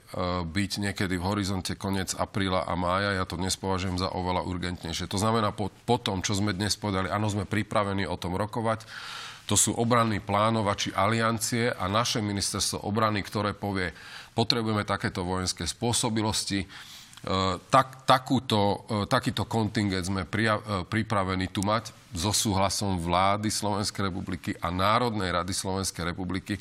[0.47, 3.19] byť niekedy v horizonte koniec apríla a mája.
[3.19, 5.11] Ja to dnes považujem za oveľa urgentnejšie.
[5.11, 8.87] To znamená, po, po tom, čo sme dnes povedali, áno, sme pripravení o tom rokovať,
[9.45, 13.91] to sú obranní plánovači aliancie a naše ministerstvo obrany, ktoré povie,
[14.33, 16.65] potrebujeme takéto vojenské spôsobilosti,
[17.69, 20.23] tak, takúto, takýto kontingent sme
[20.89, 26.55] pripravení tu mať so súhlasom vlády Slovenskej republiky a Národnej rady Slovenskej republiky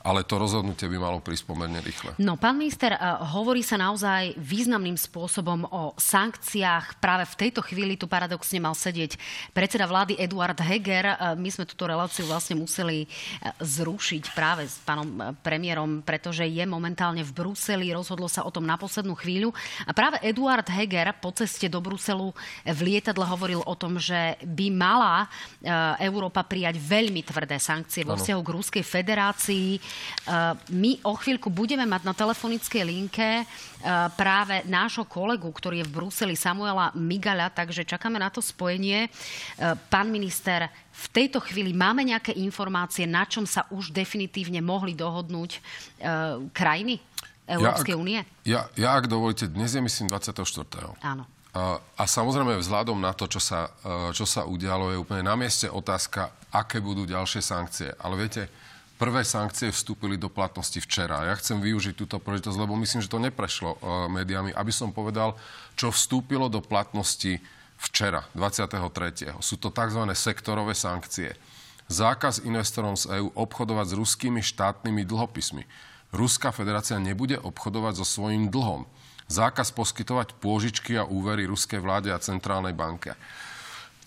[0.00, 2.16] ale to rozhodnutie by malo prísť pomerne rýchle.
[2.16, 3.00] No, pán minister, eh,
[3.36, 7.00] hovorí sa naozaj významným spôsobom o sankciách.
[7.00, 9.20] Práve v tejto chvíli tu paradoxne mal sedieť
[9.52, 11.04] predseda vlády Eduard Heger.
[11.04, 16.64] Eh, my sme túto reláciu vlastne museli eh, zrušiť práve s pánom premiérom, pretože je
[16.64, 17.92] momentálne v Bruseli.
[17.92, 19.52] Rozhodlo sa o tom na poslednú chvíľu.
[19.84, 22.32] A práve Eduard Heger po ceste do Bruselu
[22.64, 24.66] v lietadle hovoril o tom, že by
[25.00, 25.24] mala
[25.96, 29.80] Európa prijať veľmi tvrdé sankcie vo vzťahu k Ruskej federácii
[30.30, 33.44] Eh, my o chvíľku budeme mať na telefonickej linke eh,
[34.14, 39.08] práve nášho kolegu, ktorý je v Bruseli, Samuela Migala, takže čakáme na to spojenie.
[39.90, 45.60] Pán minister, v tejto chvíli máme nejaké informácie, na čom sa už definitívne mohli dohodnúť
[46.52, 47.00] krajiny
[47.48, 48.20] Európskej únie?
[48.44, 51.00] Ja, ja, ak dovolíte, dnes je myslím 24.
[51.02, 51.24] Áno.
[51.50, 53.74] A, samozrejme vzhľadom na to, čo sa,
[54.14, 57.90] čo sa udialo, je úplne na mieste otázka, aké budú ďalšie sankcie.
[57.98, 58.46] Ale viete,
[59.00, 61.24] Prvé sankcie vstúpili do platnosti včera.
[61.24, 65.40] Ja chcem využiť túto príležitosť, lebo myslím, že to neprešlo uh, médiami, aby som povedal,
[65.72, 67.40] čo vstúpilo do platnosti
[67.80, 69.40] včera, 23.
[69.40, 70.04] Sú to tzv.
[70.12, 71.32] sektorové sankcie.
[71.88, 75.64] Zákaz investorom z EÚ obchodovať s ruskými štátnymi dlhopismi.
[76.12, 78.84] Ruská federácia nebude obchodovať so svojím dlhom.
[79.30, 83.14] Zákaz poskytovať pôžičky a úvery ruskej vláde a centrálnej banke.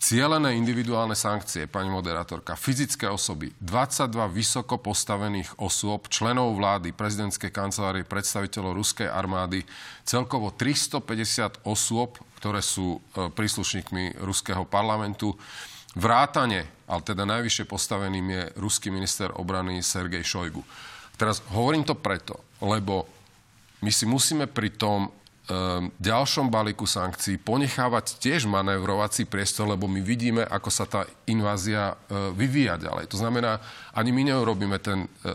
[0.03, 8.03] Cielené individuálne sankcie, pani moderátorka, fyzické osoby, 22 vysoko postavených osôb, členov vlády, prezidentskej kancelárie,
[8.03, 9.63] predstaviteľov ruskej armády,
[10.03, 15.39] celkovo 350 osôb, ktoré sú e, príslušníkmi ruského parlamentu.
[15.95, 20.67] Vrátane, ale teda najvyššie postaveným je ruský minister obrany Sergej Šojgu.
[21.15, 23.07] Teraz hovorím to preto, lebo
[23.83, 25.11] my si musíme pri tom
[25.43, 31.99] Ehm, ďalšom balíku sankcií ponechávať tiež manévrovací priestor, lebo my vidíme, ako sa tá invázia
[32.07, 33.11] e, vyvíja ďalej.
[33.11, 33.59] To znamená,
[33.91, 35.27] ani my neurobíme ten, e,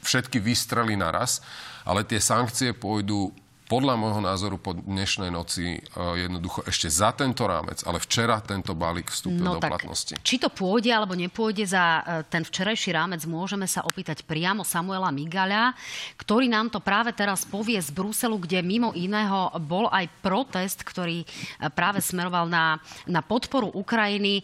[0.00, 1.44] všetky výstrely naraz,
[1.84, 3.36] ale tie sankcie pôjdu
[3.70, 8.74] podľa môjho názoru po dnešnej noci e, jednoducho ešte za tento rámec, ale včera tento
[8.74, 10.18] balík vstúpil no, do tak, platnosti.
[10.18, 15.14] Či to pôjde alebo nepôjde za e, ten včerajší rámec, môžeme sa opýtať priamo Samuela
[15.14, 15.78] Migaľa,
[16.18, 21.22] ktorý nám to práve teraz povie z Bruselu, kde mimo iného bol aj protest, ktorý
[21.22, 21.26] e,
[21.70, 24.42] práve smeroval na, na podporu Ukrajiny.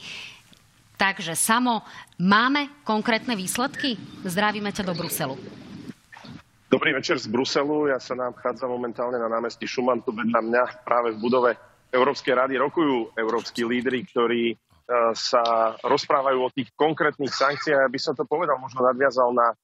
[0.94, 1.82] Takže Samo,
[2.22, 3.98] máme konkrétne výsledky?
[4.22, 5.65] Zdravíme ťa do Bruselu.
[6.66, 7.94] Dobrý večer z Bruselu.
[7.94, 10.02] Ja sa nachádzam momentálne na námestí Šuman.
[10.02, 11.50] Tu vedľa mňa práve v budove
[11.94, 14.56] Európskej rady rokujú európsky lídry, ktorí e,
[15.14, 17.86] sa rozprávajú o tých konkrétnych sankciách.
[17.86, 19.54] Aby som to povedal, možno nadviazal na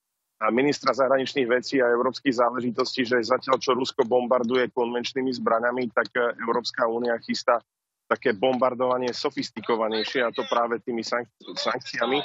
[0.54, 6.38] ministra zahraničných vecí a európskych záležitostí, že zatiaľ, čo Rusko bombarduje konvenčnými zbraňami, tak e,
[6.38, 7.58] Európska únia chystá
[8.06, 12.22] také bombardovanie sofistikovanejšie a to práve tými sankciami.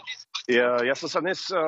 [0.48, 1.60] Ja, ja som sa dnes uh,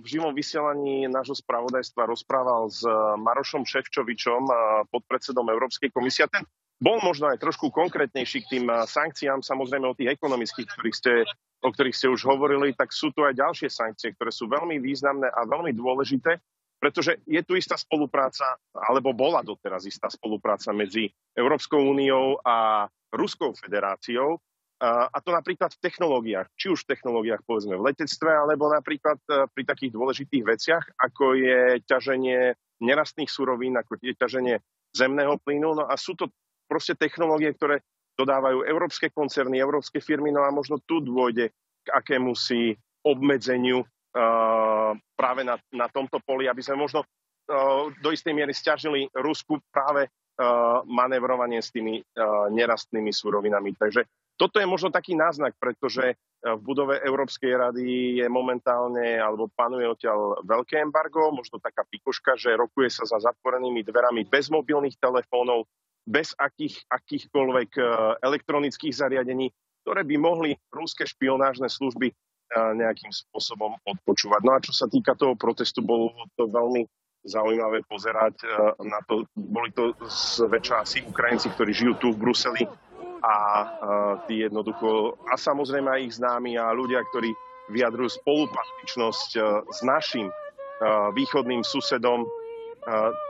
[0.00, 4.56] v živom vysielaní nášho spravodajstva rozprával s uh, Marošom Ševčovičom, uh,
[4.88, 6.24] podpredsedom Európskej komisie.
[6.24, 6.48] A ten
[6.80, 11.12] bol možno aj trošku konkrétnejší k tým sankciám, samozrejme o tých ekonomických, ktorých ste,
[11.60, 15.28] o ktorých ste už hovorili, tak sú tu aj ďalšie sankcie, ktoré sú veľmi významné
[15.28, 16.40] a veľmi dôležité,
[16.82, 23.54] pretože je tu istá spolupráca, alebo bola doteraz istá spolupráca medzi Európskou úniou a Ruskou
[23.54, 24.40] federáciou,
[24.82, 29.46] a to napríklad v technológiách, či už v technológiách povedzme v letectve, alebo napríklad e,
[29.46, 34.58] pri takých dôležitých veciach, ako je ťaženie nerastných surovín, ako je ťaženie
[34.90, 35.78] zemného plynu.
[35.78, 36.34] No a sú to
[36.66, 37.86] proste technológie, ktoré
[38.18, 41.54] dodávajú európske koncerny, európske firmy, no a možno tu dôjde
[41.86, 42.74] k akému si
[43.06, 49.06] obmedzeniu uh, práve na, na tomto poli, aby sme možno uh, do istej miery stiažili
[49.14, 50.10] Rusku práve
[50.88, 52.00] manevrovanie s tými
[52.56, 53.76] nerastnými surovinami.
[53.76, 54.00] Takže
[54.36, 57.86] toto je možno taký náznak, pretože uh, v budove Európskej rady
[58.22, 63.86] je momentálne, alebo panuje odtiaľ veľké embargo, možno taká pikoška, že rokuje sa za zatvorenými
[63.86, 65.70] dverami bez mobilných telefónov,
[66.02, 67.78] bez akých, akýchkoľvek
[68.26, 69.54] elektronických zariadení,
[69.86, 72.10] ktoré by mohli rúske špionážne služby
[72.52, 74.40] nejakým spôsobom odpočúvať.
[74.44, 76.84] No a čo sa týka toho protestu, bolo to veľmi
[77.22, 78.46] zaujímavé pozerať e,
[78.82, 79.24] na to.
[79.38, 82.66] Boli to zväčša asi Ukrajinci, ktorí žijú tu v Bruseli
[83.22, 83.66] a e,
[84.26, 87.30] tí jednoducho, a samozrejme aj ich známi a ľudia, ktorí
[87.70, 90.28] vyjadrujú spolupatričnosť e, s našim
[91.14, 92.26] východným susedom,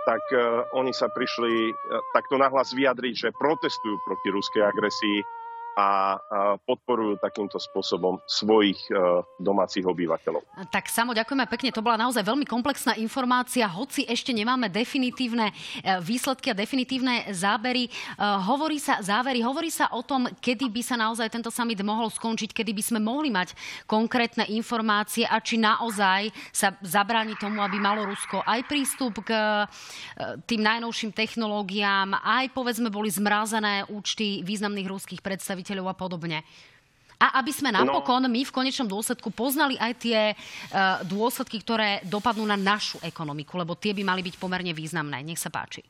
[0.09, 0.25] tak
[0.73, 1.69] oni sa prišli
[2.17, 5.21] takto nahlas vyjadriť, že protestujú proti ruskej agresii
[5.73, 6.21] a
[6.69, 10.45] podporujú takýmto spôsobom svojich e, domácich obyvateľov.
[10.69, 15.55] Tak samo ďakujeme pekne, to bola naozaj veľmi komplexná informácia, hoci ešte nemáme definitívne e,
[16.05, 17.89] výsledky a definitívne zábery.
[17.89, 22.13] E, hovorí sa, závery, hovorí sa o tom, kedy by sa naozaj tento summit mohol
[22.13, 23.57] skončiť, kedy by sme mohli mať
[23.89, 29.65] konkrétne informácie a či naozaj sa zabráni tomu, aby malo Rusko aj prístup k
[30.47, 36.39] tým najnovším technológiám, aj povedzme boli zmrazené účty významných ruských predstaviteľov predstaviteľov a podobne.
[37.23, 37.87] A aby sme no.
[37.87, 43.55] napokon my v konečnom dôsledku poznali aj tie uh, dôsledky, ktoré dopadnú na našu ekonomiku,
[43.55, 45.23] lebo tie by mali byť pomerne významné.
[45.23, 45.87] Nech sa páči.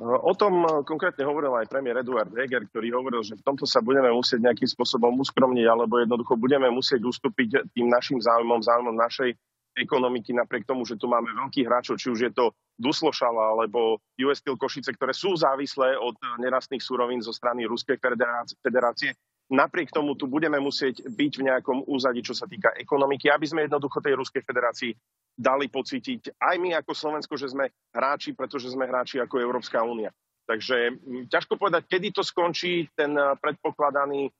[0.00, 4.08] O tom konkrétne hovoril aj premiér Eduard Heger, ktorý hovoril, že v tomto sa budeme
[4.08, 9.36] musieť nejakým spôsobom uskromniť, alebo jednoducho budeme musieť ustúpiť tým našim záujmom, záujmom našej
[9.76, 14.40] ekonomiky, napriek tomu, že tu máme veľkých hráčov, či už je to Duslošala alebo US
[14.40, 18.00] Steel Košice, ktoré sú závislé od nerastných súrovín zo strany Ruskej
[18.60, 19.12] federácie.
[19.52, 23.68] Napriek tomu tu budeme musieť byť v nejakom úzadi, čo sa týka ekonomiky, aby sme
[23.68, 24.92] jednoducho tej Ruskej federácii
[25.36, 30.12] dali pocítiť aj my ako Slovensko, že sme hráči, pretože sme hráči ako Európska únia.
[30.48, 32.88] Takže ťažko povedať, kedy to skončí.
[32.96, 34.32] Ten predpokladaný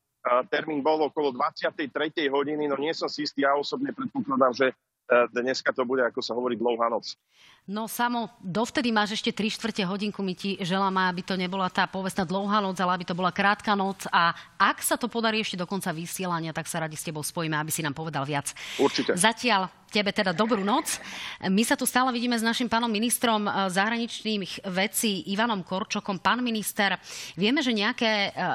[0.49, 1.93] termín bol okolo 23.
[2.31, 4.67] hodiny, no nie som si istý, ja osobne predpokladám, že
[5.11, 7.17] dneska to bude, ako sa hovorí, dlouhá noc.
[7.63, 11.87] No samo, dovtedy máš ešte 3 štvrte hodinku, my ti želáme, aby to nebola tá
[11.87, 15.55] povestná dlouhá noc, ale aby to bola krátka noc a ak sa to podarí ešte
[15.55, 18.51] do konca vysielania, tak sa radi s tebou spojíme, aby si nám povedal viac.
[18.83, 19.15] Určite.
[19.15, 20.99] Zatiaľ tebe teda dobrú noc.
[21.45, 26.19] My sa tu stále vidíme s našim pánom ministrom e, zahraničných vecí Ivanom Korčokom.
[26.19, 26.97] Pán minister,
[27.37, 28.51] vieme, že nejaké, e,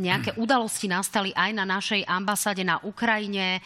[0.00, 3.60] nejaké udalosti nastali aj na našej ambasáde na Ukrajine.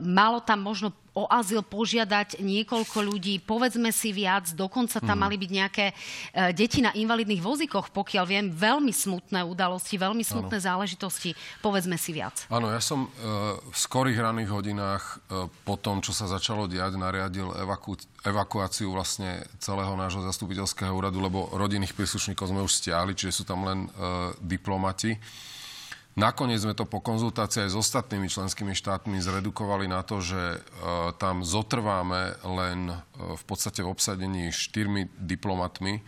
[0.00, 5.22] Malo tam možno o azyl požiadať niekoľko ľudí, povedzme si viac, dokonca tam mm.
[5.24, 10.60] mali byť nejaké uh, deti na invalidných vozíkoch, pokiaľ viem, veľmi smutné udalosti, veľmi smutné
[10.60, 10.66] ano.
[10.68, 11.32] záležitosti,
[11.64, 12.44] povedzme si viac.
[12.52, 17.00] Áno, ja som uh, v skorých raných hodinách uh, po tom, čo sa začalo diať,
[17.00, 23.42] nariadil evaku- evakuáciu vlastne celého nášho zastupiteľského úradu, lebo rodinných príslušníkov sme už stiahli, čiže
[23.42, 25.16] sú tam len uh, diplomati.
[26.16, 30.58] Nakoniec sme to po konzultácii aj s ostatnými členskými štátmi zredukovali na to, že e,
[31.20, 32.94] tam zotrváme len e,
[33.36, 36.00] v podstate v obsadení štyrmi diplomatmi,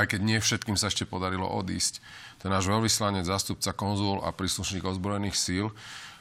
[0.00, 2.00] aj keď nie všetkým sa ešte podarilo odísť.
[2.40, 5.68] Ten náš veľvyslanec, zástupca konzul a príslušník ozbrojených síl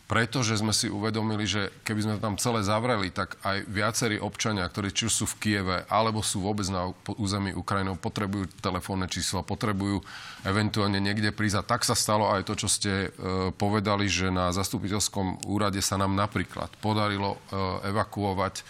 [0.09, 4.89] pretože sme si uvedomili, že keby sme tam celé zavreli, tak aj viacerí občania, ktorí
[4.89, 6.89] či už sú v Kieve, alebo sú vôbec na
[7.21, 10.01] území Ukrajinou, potrebujú telefónne číslo, potrebujú
[10.49, 11.61] eventuálne niekde prísť.
[11.61, 13.07] A tak sa stalo aj to, čo ste e,
[13.53, 18.65] povedali, že na zastupiteľskom úrade sa nám napríklad podarilo e, evakuovať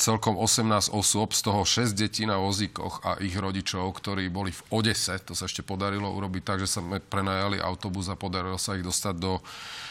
[0.00, 4.64] celkom 18 osôb, z toho 6 detí na vozíkoch a ich rodičov, ktorí boli v
[4.72, 5.20] Odese.
[5.28, 9.20] To sa ešte podarilo urobiť tak, že sa prenajali autobus a podarilo sa ich dostať
[9.20, 9.44] do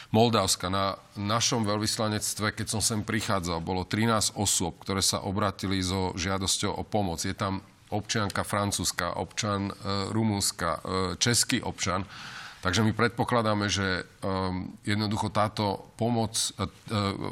[0.10, 0.74] Moldavska.
[0.74, 6.74] Na našom veľvyslanectve, keď som sem prichádzal, bolo 13 osôb, ktoré sa obratili so žiadosťou
[6.74, 7.22] o pomoc.
[7.22, 7.62] Je tam
[7.94, 9.74] občianka francúzska, občan e,
[10.10, 10.80] rumúnska, e,
[11.22, 12.10] český občan.
[12.60, 16.68] Takže my predpokladáme, že um, jednoducho táto pomoc, uh,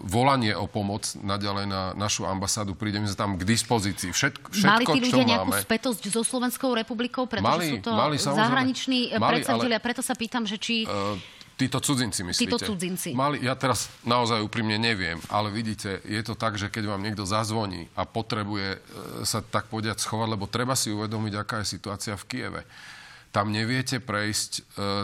[0.08, 4.16] volanie o pomoc naďalej na našu ambasádu príde my tam k dispozícii.
[4.16, 7.92] Všetko, všetko mali tí ľudia nejakú máme, spätosť so Slovenskou republikou, pretože mali, sú to
[7.92, 9.80] mali, zahraniční predstaviteľia.
[9.84, 10.88] Preto sa pýtam, že či...
[10.88, 11.20] Uh,
[11.58, 12.54] Títo cudzinci myslíte?
[12.54, 13.18] Títo cudzinci.
[13.18, 17.26] Mali, ja teraz naozaj úprimne neviem, ale vidíte, je to tak, že keď vám niekto
[17.26, 18.80] zazvoní a potrebuje e,
[19.26, 22.62] sa tak povedať schovať, lebo treba si uvedomiť, aká je situácia v Kieve.
[23.32, 24.62] Tam neviete prejsť e,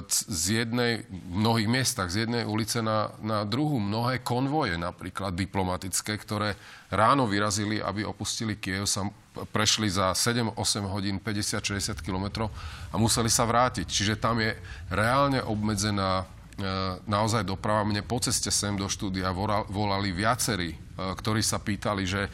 [0.09, 3.77] z jednej, v mnohých miestach, z jednej ulice na, na druhú.
[3.77, 6.57] Mnohé konvoje, napríklad diplomatické, ktoré
[6.89, 9.05] ráno vyrazili, aby opustili Kiev, sa
[9.53, 10.55] prešli za 7-8
[10.89, 12.53] hodín 50-60 kilometrov
[12.89, 13.85] a museli sa vrátiť.
[13.85, 14.55] Čiže tam je
[14.89, 16.69] reálne obmedzená E,
[17.09, 17.81] naozaj doprava.
[17.81, 19.33] Mne po ceste sem do štúdia
[19.73, 22.29] volali viacerí, e, ktorí sa pýtali, že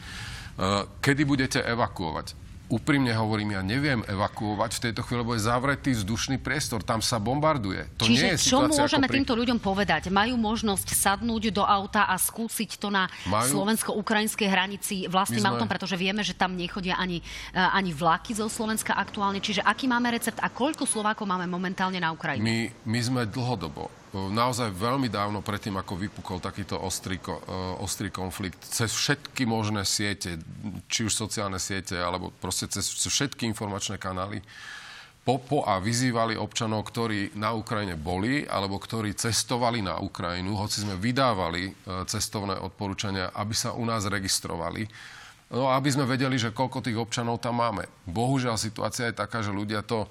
[1.00, 2.36] kedy budete evakuovať
[2.70, 7.18] úprimne hovorím, ja neviem evakuovať v tejto chvíli, lebo je zavretý vzdušný priestor, tam sa
[7.18, 7.90] bombarduje.
[7.98, 9.20] To Čiže nie je čo môžeme pri...
[9.20, 10.08] týmto ľuďom povedať?
[10.08, 13.58] Majú možnosť sadnúť do auta a skúsiť to na Majú...
[13.58, 15.50] slovensko-ukrajinskej hranici vlastným sme...
[15.50, 17.18] autom, pretože vieme, že tam nechodia ani,
[17.52, 19.42] eh, ani vlaky zo Slovenska aktuálne.
[19.42, 22.46] Čiže aký máme recept a koľko Slovákov máme momentálne na Ukrajine?
[22.46, 27.22] My, my sme dlhodobo naozaj veľmi dávno predtým, ako vypukol takýto ostrý,
[27.78, 30.38] ostrý konflikt, cez všetky možné siete,
[30.90, 34.42] či už sociálne siete, alebo proste cez všetky informačné kanály,
[35.22, 40.96] popo a vyzývali občanov, ktorí na Ukrajine boli, alebo ktorí cestovali na Ukrajinu, hoci sme
[40.96, 41.72] vydávali e,
[42.08, 44.88] cestovné odporúčania, aby sa u nás registrovali
[45.50, 47.82] No aby sme vedeli, že koľko tých občanov tam máme.
[48.06, 50.06] Bohužiaľ situácia je taká, že ľudia to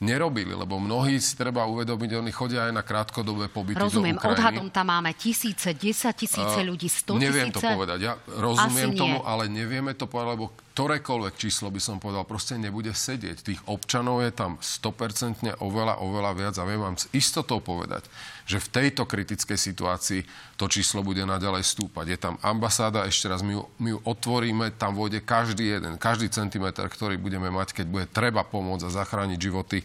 [0.00, 4.36] nerobili, lebo mnohí si treba uvedomiť, oni chodia aj na krátkodobé pobyty Rozumiem, do Ukrajiny.
[4.40, 7.68] odhadom tam máme tisíce, desať tisíce ľudí, sto Neviem tisíce?
[7.68, 9.28] to povedať, ja rozumiem Asi tomu, nie.
[9.28, 13.44] ale nevieme to povedať, lebo ktorékoľvek číslo by som povedal, proste nebude sedieť.
[13.44, 18.08] Tých občanov je tam 100% oveľa, oveľa viac a viem vám s istotou povedať,
[18.48, 20.24] že v tejto kritickej situácii
[20.56, 22.06] to číslo bude naďalej stúpať.
[22.08, 26.32] Je tam ambasáda, ešte raz, my ju, my ju otvoríme, tam vôjde každý jeden, každý
[26.32, 29.84] centimetr, ktorý budeme mať, keď bude treba pomôcť a zachrániť životy,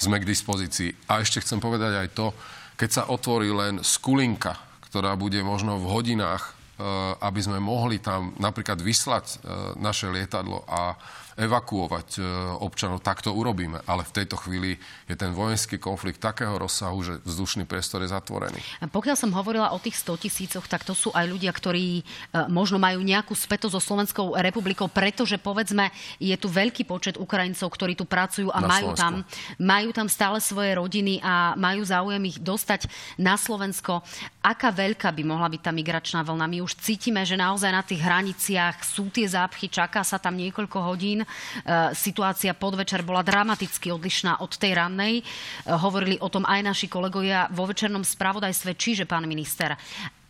[0.00, 0.90] sme k dispozícii.
[1.12, 2.32] A ešte chcem povedať aj to,
[2.80, 4.56] keď sa otvorí len skulinka,
[4.88, 9.36] ktorá bude možno v hodinách Eh, aby sme mohli tam napríklad vyslať eh,
[9.76, 10.96] naše lietadlo a
[11.40, 12.24] evakuovať eh,
[12.60, 13.80] občanov, tak to urobíme.
[13.88, 14.76] Ale v tejto chvíli
[15.08, 18.60] je ten vojenský konflikt takého rozsahu, že vzdušný priestor je zatvorený.
[18.92, 22.04] Pokiaľ som hovorila o tých 100 tisícoch, tak to sú aj ľudia, ktorí
[22.52, 25.88] možno majú nejakú späto so Slovenskou republikou, pretože povedzme,
[26.20, 29.00] je tu veľký počet Ukrajincov, ktorí tu pracujú a Na majú Slovensku.
[29.00, 29.14] tam,
[29.58, 34.02] majú tam stále svoje rodiny a majú záujem ich dostať na Slovensko.
[34.44, 36.46] Aká veľká by mohla byť tá migračná vlna?
[36.50, 40.78] My už cítime, že naozaj na tých hraniciach sú tie zápchy, čaká sa tam niekoľko
[40.82, 41.22] hodín.
[41.30, 45.14] E, Situácia podvečer bola dramaticky odlišná od tej rannej.
[45.20, 45.22] E,
[45.70, 48.74] Hovorili o tom aj naši kolegovia vo večernom spravodajstve.
[48.74, 49.78] Čiže, pán minister,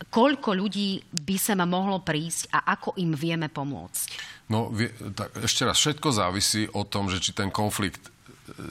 [0.07, 4.07] koľko ľudí by sem mohlo prísť a ako im vieme pomôcť?
[4.51, 4.67] No,
[5.15, 8.09] tak ešte raz, všetko závisí o tom, že či ten konflikt e,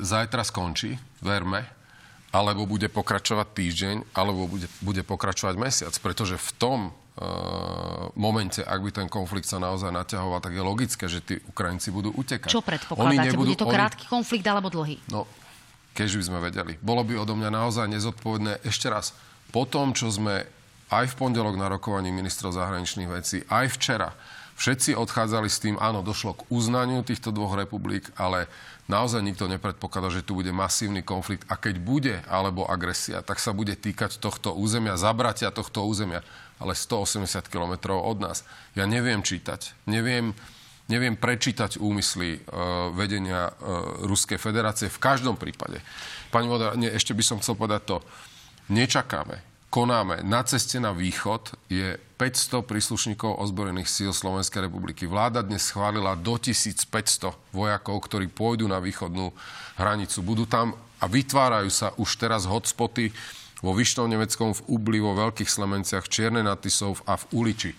[0.04, 1.64] zajtra skončí, verme,
[2.30, 5.94] alebo bude pokračovať týždeň, alebo bude, bude pokračovať mesiac.
[5.98, 6.78] Pretože v tom
[8.16, 12.14] momente, ak by ten konflikt sa naozaj naťahoval, tak je logické, že tí Ukrajinci budú
[12.16, 12.48] utekať.
[12.48, 13.36] Čo predpokladáte?
[13.36, 14.96] Bude to krátky konflikt alebo dlhý?
[15.12, 15.28] No,
[15.92, 16.72] keď by sme vedeli.
[16.80, 18.64] Bolo by odo mňa naozaj nezodpovedné.
[18.64, 19.12] Ešte raz,
[19.50, 20.46] po tom, čo sme
[20.90, 24.10] aj v pondelok na rokovaní ministrov zahraničných vecí, aj včera,
[24.56, 28.50] všetci odchádzali s tým, áno, došlo k uznaniu týchto dvoch republik, ale
[28.90, 31.46] naozaj nikto nepredpokladá, že tu bude masívny konflikt.
[31.46, 36.26] A keď bude, alebo agresia, tak sa bude týkať tohto územia, zabratia tohto územia,
[36.60, 38.44] ale 180 kilometrov od nás.
[38.76, 40.36] Ja neviem čítať, neviem,
[40.86, 45.80] neviem prečítať úmysly uh, vedenia uh, Ruskej federácie v každom prípade.
[46.28, 47.96] Pani Voda, nie, ešte by som chcel povedať to.
[48.70, 49.42] Nečakáme,
[49.72, 50.22] konáme.
[50.22, 55.08] Na ceste na východ je 500 príslušníkov ozbrojených síl Slovenskej republiky.
[55.08, 56.86] Vláda dnes schválila do 1500
[57.50, 59.32] vojakov, ktorí pôjdu na východnú
[59.80, 60.20] hranicu.
[60.20, 63.08] Budú tam a vytvárajú sa už teraz hotspoty
[63.60, 67.72] vo Vyšnom Nemeckom, v Ubli, vo Veľkých Slemenciach, Čierne nad Tisou a v Uliči.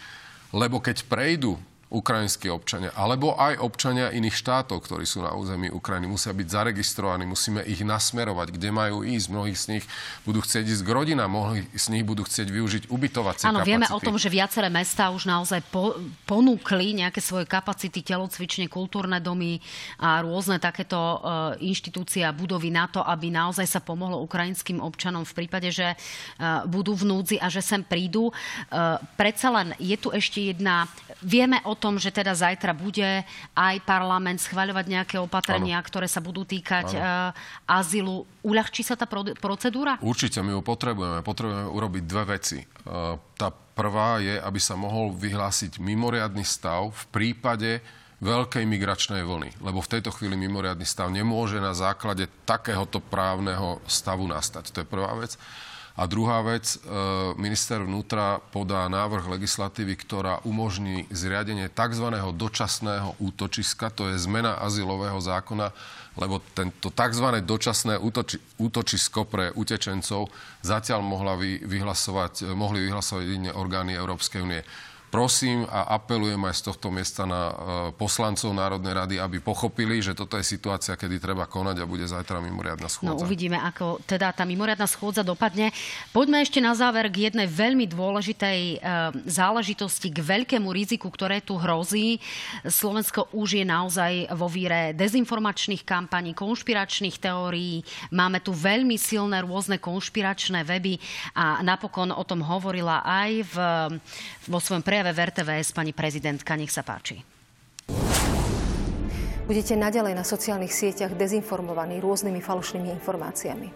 [0.54, 1.58] Lebo keď prejdú
[1.92, 7.28] ukrajinskí občania, alebo aj občania iných štátov, ktorí sú na území Ukrajiny, musia byť zaregistrovaní,
[7.28, 9.28] musíme ich nasmerovať, kde majú ísť.
[9.28, 9.86] Mnohí z nich
[10.24, 13.72] budú chcieť ísť k rodinám, mnohí z nich budú chcieť využiť ubytovacie Áno, kapacity.
[13.76, 19.20] vieme o tom, že viaceré mestá už naozaj po, ponúkli nejaké svoje kapacity, telocvične, kultúrne
[19.20, 19.60] domy
[20.00, 21.18] a rôzne takéto e,
[21.68, 25.96] inštitúcie a budovy na to, aby naozaj sa pomohlo ukrajinským občanom v prípade, že e,
[26.72, 28.32] budú v núdzi a že sem prídu.
[28.32, 28.34] E,
[29.20, 30.88] predsa len je tu ešte jedna...
[31.22, 33.26] Vieme o tom, že teda zajtra bude
[33.58, 35.88] aj parlament schvaľovať nejaké opatrenia, ano.
[35.90, 37.34] ktoré sa budú týkať ano.
[37.66, 38.30] azylu.
[38.46, 39.98] Uľahčí sa tá pro- procedúra?
[40.06, 41.26] Určite, my ju potrebujeme.
[41.26, 42.62] Potrebujeme urobiť dve veci.
[42.62, 42.66] E,
[43.42, 47.82] Tá prvá je, aby sa mohol vyhlásiť mimoriadny stav v prípade
[48.22, 49.66] veľkej migračnej vlny.
[49.66, 54.70] Lebo v tejto chvíli mimoriadný stav nemôže na základe takéhoto právneho stavu nastať.
[54.70, 55.42] To je prvá vec.
[56.00, 56.78] A druhá vec, e,
[57.36, 62.08] minister vnútra podá návrh legislatívy, ktorá umožní zriadenie tzv.
[62.32, 65.76] dočasného útočiska, to je zmena azylového zákona,
[66.16, 67.28] lebo tento tzv.
[67.44, 70.32] dočasné útoči, útočisko pre utečencov
[70.64, 74.64] zatiaľ mohla vy, vyhlasovať, mohli vyhlasovať jedine orgány Európskej únie.
[75.12, 77.54] Prosím a apelujem aj z tohto miesta na e,
[78.00, 82.40] poslancov Národnej rady, aby pochopili, že toto je situácia, kedy treba konať a bude zajtra
[82.40, 83.20] mimoriadna schôdza.
[83.20, 85.76] No uvidíme, ako teda tá mimoriadna schôdza dopadne.
[86.16, 88.76] Poďme ešte na záver k jednej veľmi dôležitej e,
[89.28, 92.24] záležitosti, k veľkému riziku, ktoré tu hrozí.
[92.64, 97.84] Slovensko už je naozaj vo víre dezinformačných kampaní, konšpiračných teórií.
[98.16, 100.96] Máme tu veľmi silné rôzne konšpiračné weby
[101.36, 103.56] a napokon o tom hovorila aj v,
[104.48, 106.54] vo svojom prejave v RTVS pani prezidentka.
[106.54, 107.18] Nech sa páči.
[109.50, 113.68] Budete naďalej na sociálnych sieťach dezinformovaní rôznymi falošnými informáciami.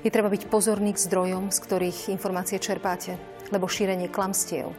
[0.00, 3.20] Je treba byť pozorný k zdrojom, z ktorých informácie čerpáte,
[3.52, 4.72] lebo šírenie klamstiev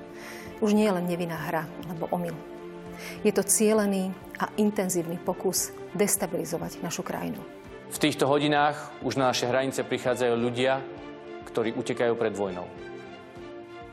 [0.57, 2.33] už nie je len nevinná hra alebo omyl.
[3.21, 4.09] Je to cielený
[4.41, 7.37] a intenzívny pokus destabilizovať našu krajinu.
[7.93, 10.81] V týchto hodinách už na naše hranice prichádzajú ľudia,
[11.45, 12.65] ktorí utekajú pred vojnou.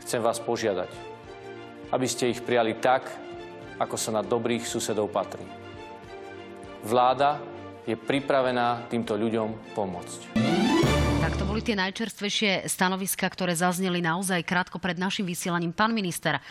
[0.01, 1.06] Chcem vás požiadať,
[1.97, 3.09] aby ste ich prijali tak,
[3.81, 5.49] ako sa na dobrých susedov patrí.
[6.85, 7.41] Vláda
[7.89, 10.37] je pripravená týmto ľuďom pomôcť.
[11.25, 15.73] Tak to boli tie najčerstvejšie stanoviska, ktoré zazneli naozaj krátko pred našim vysielaním.
[15.73, 16.43] Pán minister, e,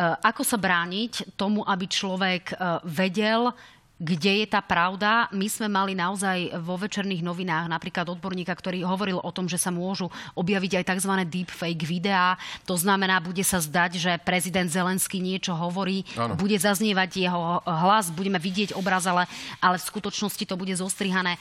[0.00, 2.54] ako sa brániť tomu, aby človek e,
[2.88, 3.52] vedel,
[3.96, 5.32] kde je tá pravda.
[5.32, 9.72] My sme mali naozaj vo večerných novinách napríklad odborníka, ktorý hovoril o tom, že sa
[9.72, 11.12] môžu objaviť aj tzv.
[11.24, 12.36] deepfake videá.
[12.68, 16.36] To znamená, bude sa zdať, že prezident Zelenský niečo hovorí, ano.
[16.36, 19.24] bude zaznievať jeho hlas, budeme vidieť obraz, ale,
[19.64, 21.40] ale v skutočnosti to bude zostrihané.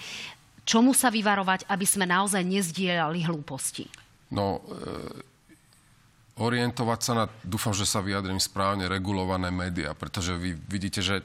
[0.63, 3.85] Čomu sa vyvarovať, aby sme naozaj nezdielali hlúposti?
[4.31, 5.35] No, e
[6.35, 11.23] orientovať sa na, dúfam, že sa vyjadrím správne, regulované médiá, pretože vy vidíte, že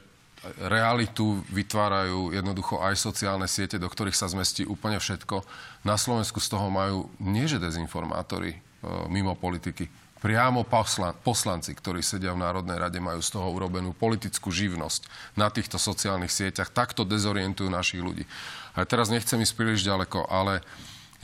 [0.57, 5.45] realitu vytvárajú jednoducho aj sociálne siete, do ktorých sa zmestí úplne všetko.
[5.85, 8.57] Na Slovensku z toho majú nie že e,
[9.09, 9.85] mimo politiky.
[10.21, 15.49] Priamo poslan- poslanci, ktorí sedia v Národnej rade, majú z toho urobenú politickú živnosť na
[15.49, 16.69] týchto sociálnych sieťach.
[16.69, 18.25] Takto dezorientujú našich ľudí.
[18.77, 20.61] A teraz nechcem ísť príliš ďaleko, ale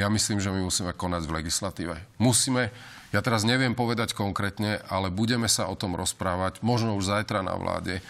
[0.02, 1.96] ja myslím, že my musíme konať v legislatíve.
[2.22, 2.70] Musíme,
[3.14, 7.54] ja teraz neviem povedať konkrétne, ale budeme sa o tom rozprávať, možno už zajtra na
[7.58, 8.02] vláde,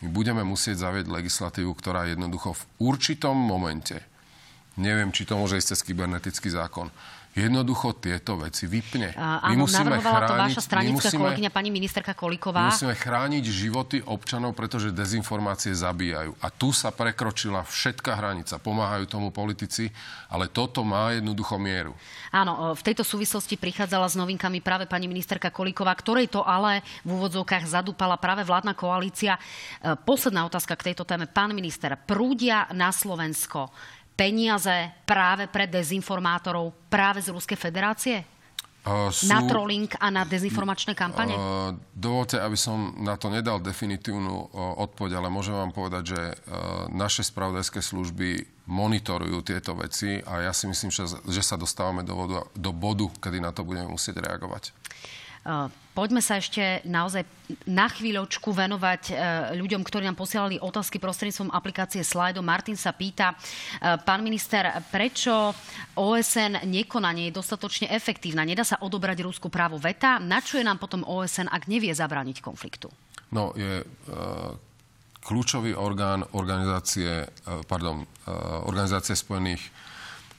[0.00, 4.00] my budeme musieť zavieť legislatívu, ktorá jednoducho v určitom momente,
[4.80, 6.88] neviem, či to môže ísť cez kybernetický zákon,
[7.30, 9.14] jednoducho tieto veci vypne.
[9.14, 12.74] my áno, musíme chrániť, to vaša stranická musíme, kolegyňa pani ministerka Koliková.
[12.74, 16.34] Musíme chrániť životy občanov, pretože dezinformácie zabíjajú.
[16.42, 18.58] A tu sa prekročila všetká hranica.
[18.58, 19.94] Pomáhajú tomu politici,
[20.26, 21.94] ale toto má jednoducho mieru.
[22.34, 27.14] Áno, v tejto súvislosti prichádzala s novinkami práve pani ministerka Koliková, ktorej to ale v
[27.14, 29.38] úvodzovkách zadúpala práve vládna koalícia.
[29.38, 29.40] E,
[30.02, 31.30] posledná otázka k tejto téme.
[31.30, 33.70] Pán minister, prúdia na Slovensko
[34.20, 38.20] peniaze práve pre dezinformátorov práve z Ruskej federácie?
[38.80, 41.36] Uh, sú, na trolling a na dezinformačné kampane?
[41.36, 46.20] Uh, dovolte, aby som na to nedal definitívnu uh, odpoveď, ale môžem vám povedať, že
[46.32, 52.08] uh, naše spravodajské služby monitorujú tieto veci a ja si myslím, že, že sa dostávame
[52.08, 54.72] do, vodu, do bodu, kedy na to budeme musieť reagovať.
[55.44, 55.68] Uh,
[56.00, 57.28] poďme sa ešte naozaj
[57.68, 59.16] na chvíľočku venovať uh,
[59.52, 62.40] ľuďom, ktorí nám posielali otázky prostredníctvom aplikácie Slido.
[62.40, 65.52] Martin sa pýta, uh, pán minister, prečo
[65.92, 68.48] OSN nekonanie je dostatočne efektívna?
[68.48, 70.16] Nedá sa odobrať Rusku právo veta?
[70.16, 72.88] Na čo je nám potom OSN, ak nevie zabrániť konfliktu?
[73.28, 73.84] No, je
[75.20, 77.28] kľúčový orgán organizácie,
[77.68, 78.08] pardon,
[78.66, 79.62] organizácie spojených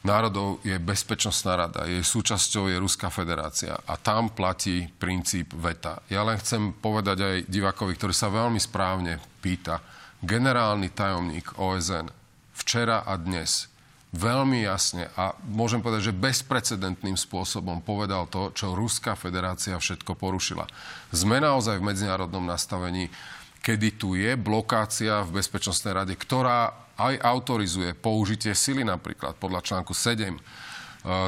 [0.02, 1.86] národov je Bezpečnostná rada.
[1.86, 6.02] Jej súčasťou je Ruská federácia a tam platí princíp veta.
[6.10, 9.82] Ja len chcem povedať aj divákovi, ktorý sa veľmi správne pýta.
[10.22, 12.10] Generálny tajomník OSN
[12.54, 13.72] včera a dnes
[14.12, 20.68] veľmi jasne a môžem povedať, že bezprecedentným spôsobom povedal to, čo Ruská federácia všetko porušila.
[21.16, 23.08] Sme naozaj v medzinárodnom nastavení,
[23.62, 29.94] kedy tu je blokácia v Bezpečnostnej rade, ktorá aj autorizuje použitie sily napríklad podľa článku
[29.94, 30.40] 7, e,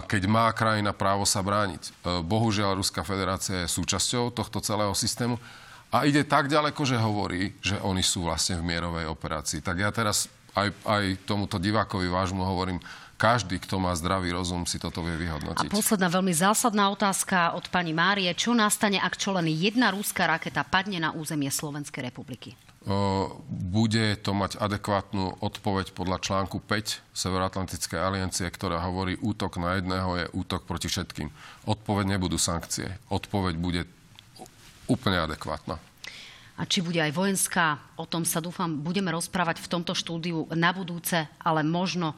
[0.05, 1.83] keď má krajina právo sa brániť.
[1.85, 1.91] E,
[2.25, 5.37] bohužiaľ, Ruská federácia je súčasťou tohto celého systému
[5.93, 9.61] a ide tak ďaleko, že hovorí, že oni sú vlastne v mierovej operácii.
[9.61, 10.25] Tak ja teraz
[10.57, 12.81] aj, aj tomuto divákovi vážmu hovorím,
[13.17, 15.69] každý, kto má zdravý rozum, si toto vie vyhodnotiť.
[15.69, 18.29] A posledná veľmi zásadná otázka od pani Márie.
[18.35, 22.57] Čo nastane, ak čo len jedna rúská raketa padne na územie Slovenskej republiky?
[23.47, 30.19] bude to mať adekvátnu odpoveď podľa článku 5 Severoatlantickej aliancie, ktorá hovorí, útok na jedného
[30.19, 31.31] je útok proti všetkým.
[31.63, 32.99] Odpoveď nebudú sankcie.
[33.07, 33.81] Odpoveď bude
[34.91, 35.79] úplne adekvátna.
[36.53, 40.69] A či bude aj vojenská, o tom sa dúfam, budeme rozprávať v tomto štúdiu na
[40.75, 42.13] budúce, ale možno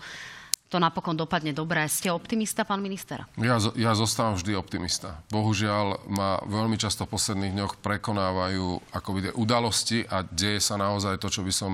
[0.69, 1.85] to napokon dopadne dobre.
[1.85, 3.23] Ste optimista, pán minister?
[3.37, 5.21] Ja, ja zostávam vždy optimista.
[5.29, 11.21] Bohužiaľ ma veľmi často v posledných dňoch prekonávajú akoby tie udalosti a deje sa naozaj
[11.21, 11.73] to, čo by som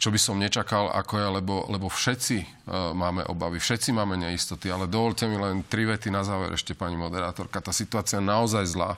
[0.00, 4.72] čo by som nečakal, ako je, lebo, lebo všetci uh, máme obavy, všetci máme neistoty,
[4.72, 7.60] ale dovolte mi len tri vety na záver ešte, pani moderátorka.
[7.60, 8.96] Tá situácia je naozaj zlá.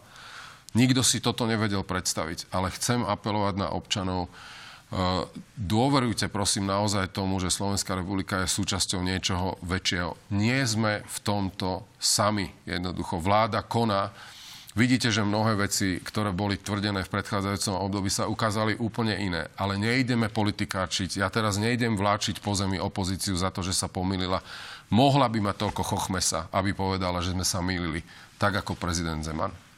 [0.79, 4.31] Nikto si toto nevedel predstaviť, ale chcem apelovať na občanov,
[5.57, 10.13] Dôverujte prosím naozaj tomu, že Slovenská republika je súčasťou niečoho väčšieho.
[10.37, 12.53] Nie sme v tomto sami.
[12.69, 14.13] Jednoducho vláda koná.
[14.77, 19.49] Vidíte, že mnohé veci, ktoré boli tvrdené v predchádzajúcom období, sa ukázali úplne iné.
[19.57, 21.21] Ale nejdeme politikáčiť.
[21.21, 24.45] Ja teraz nejdem vláčiť po zemi opozíciu za to, že sa pomýlila.
[24.93, 28.05] Mohla by mať toľko chochmesa, aby povedala, že sme sa mýlili.
[28.37, 29.72] Tak ako prezident Zeman.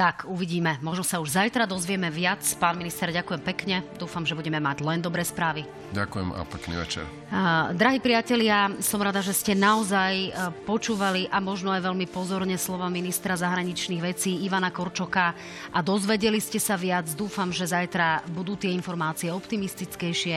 [0.00, 0.80] Tak, uvidíme.
[0.80, 2.40] Možno sa už zajtra dozvieme viac.
[2.56, 3.84] Pán minister, ďakujem pekne.
[4.00, 5.68] Dúfam, že budeme mať len dobré správy.
[5.92, 7.04] Ďakujem a pekný večer.
[7.28, 12.56] Uh, drahí priatelia, som rada, že ste naozaj uh, počúvali a možno aj veľmi pozorne
[12.56, 15.36] slova ministra zahraničných vecí Ivana Korčoka
[15.68, 17.04] a dozvedeli ste sa viac.
[17.12, 20.36] Dúfam, že zajtra budú tie informácie optimistickejšie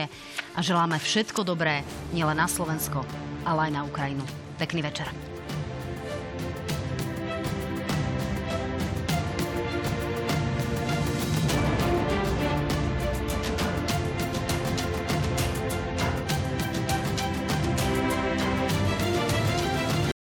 [0.52, 1.80] a želáme všetko dobré
[2.12, 3.00] nielen na Slovensko,
[3.48, 4.28] ale aj na Ukrajinu.
[4.60, 5.33] Pekný večer.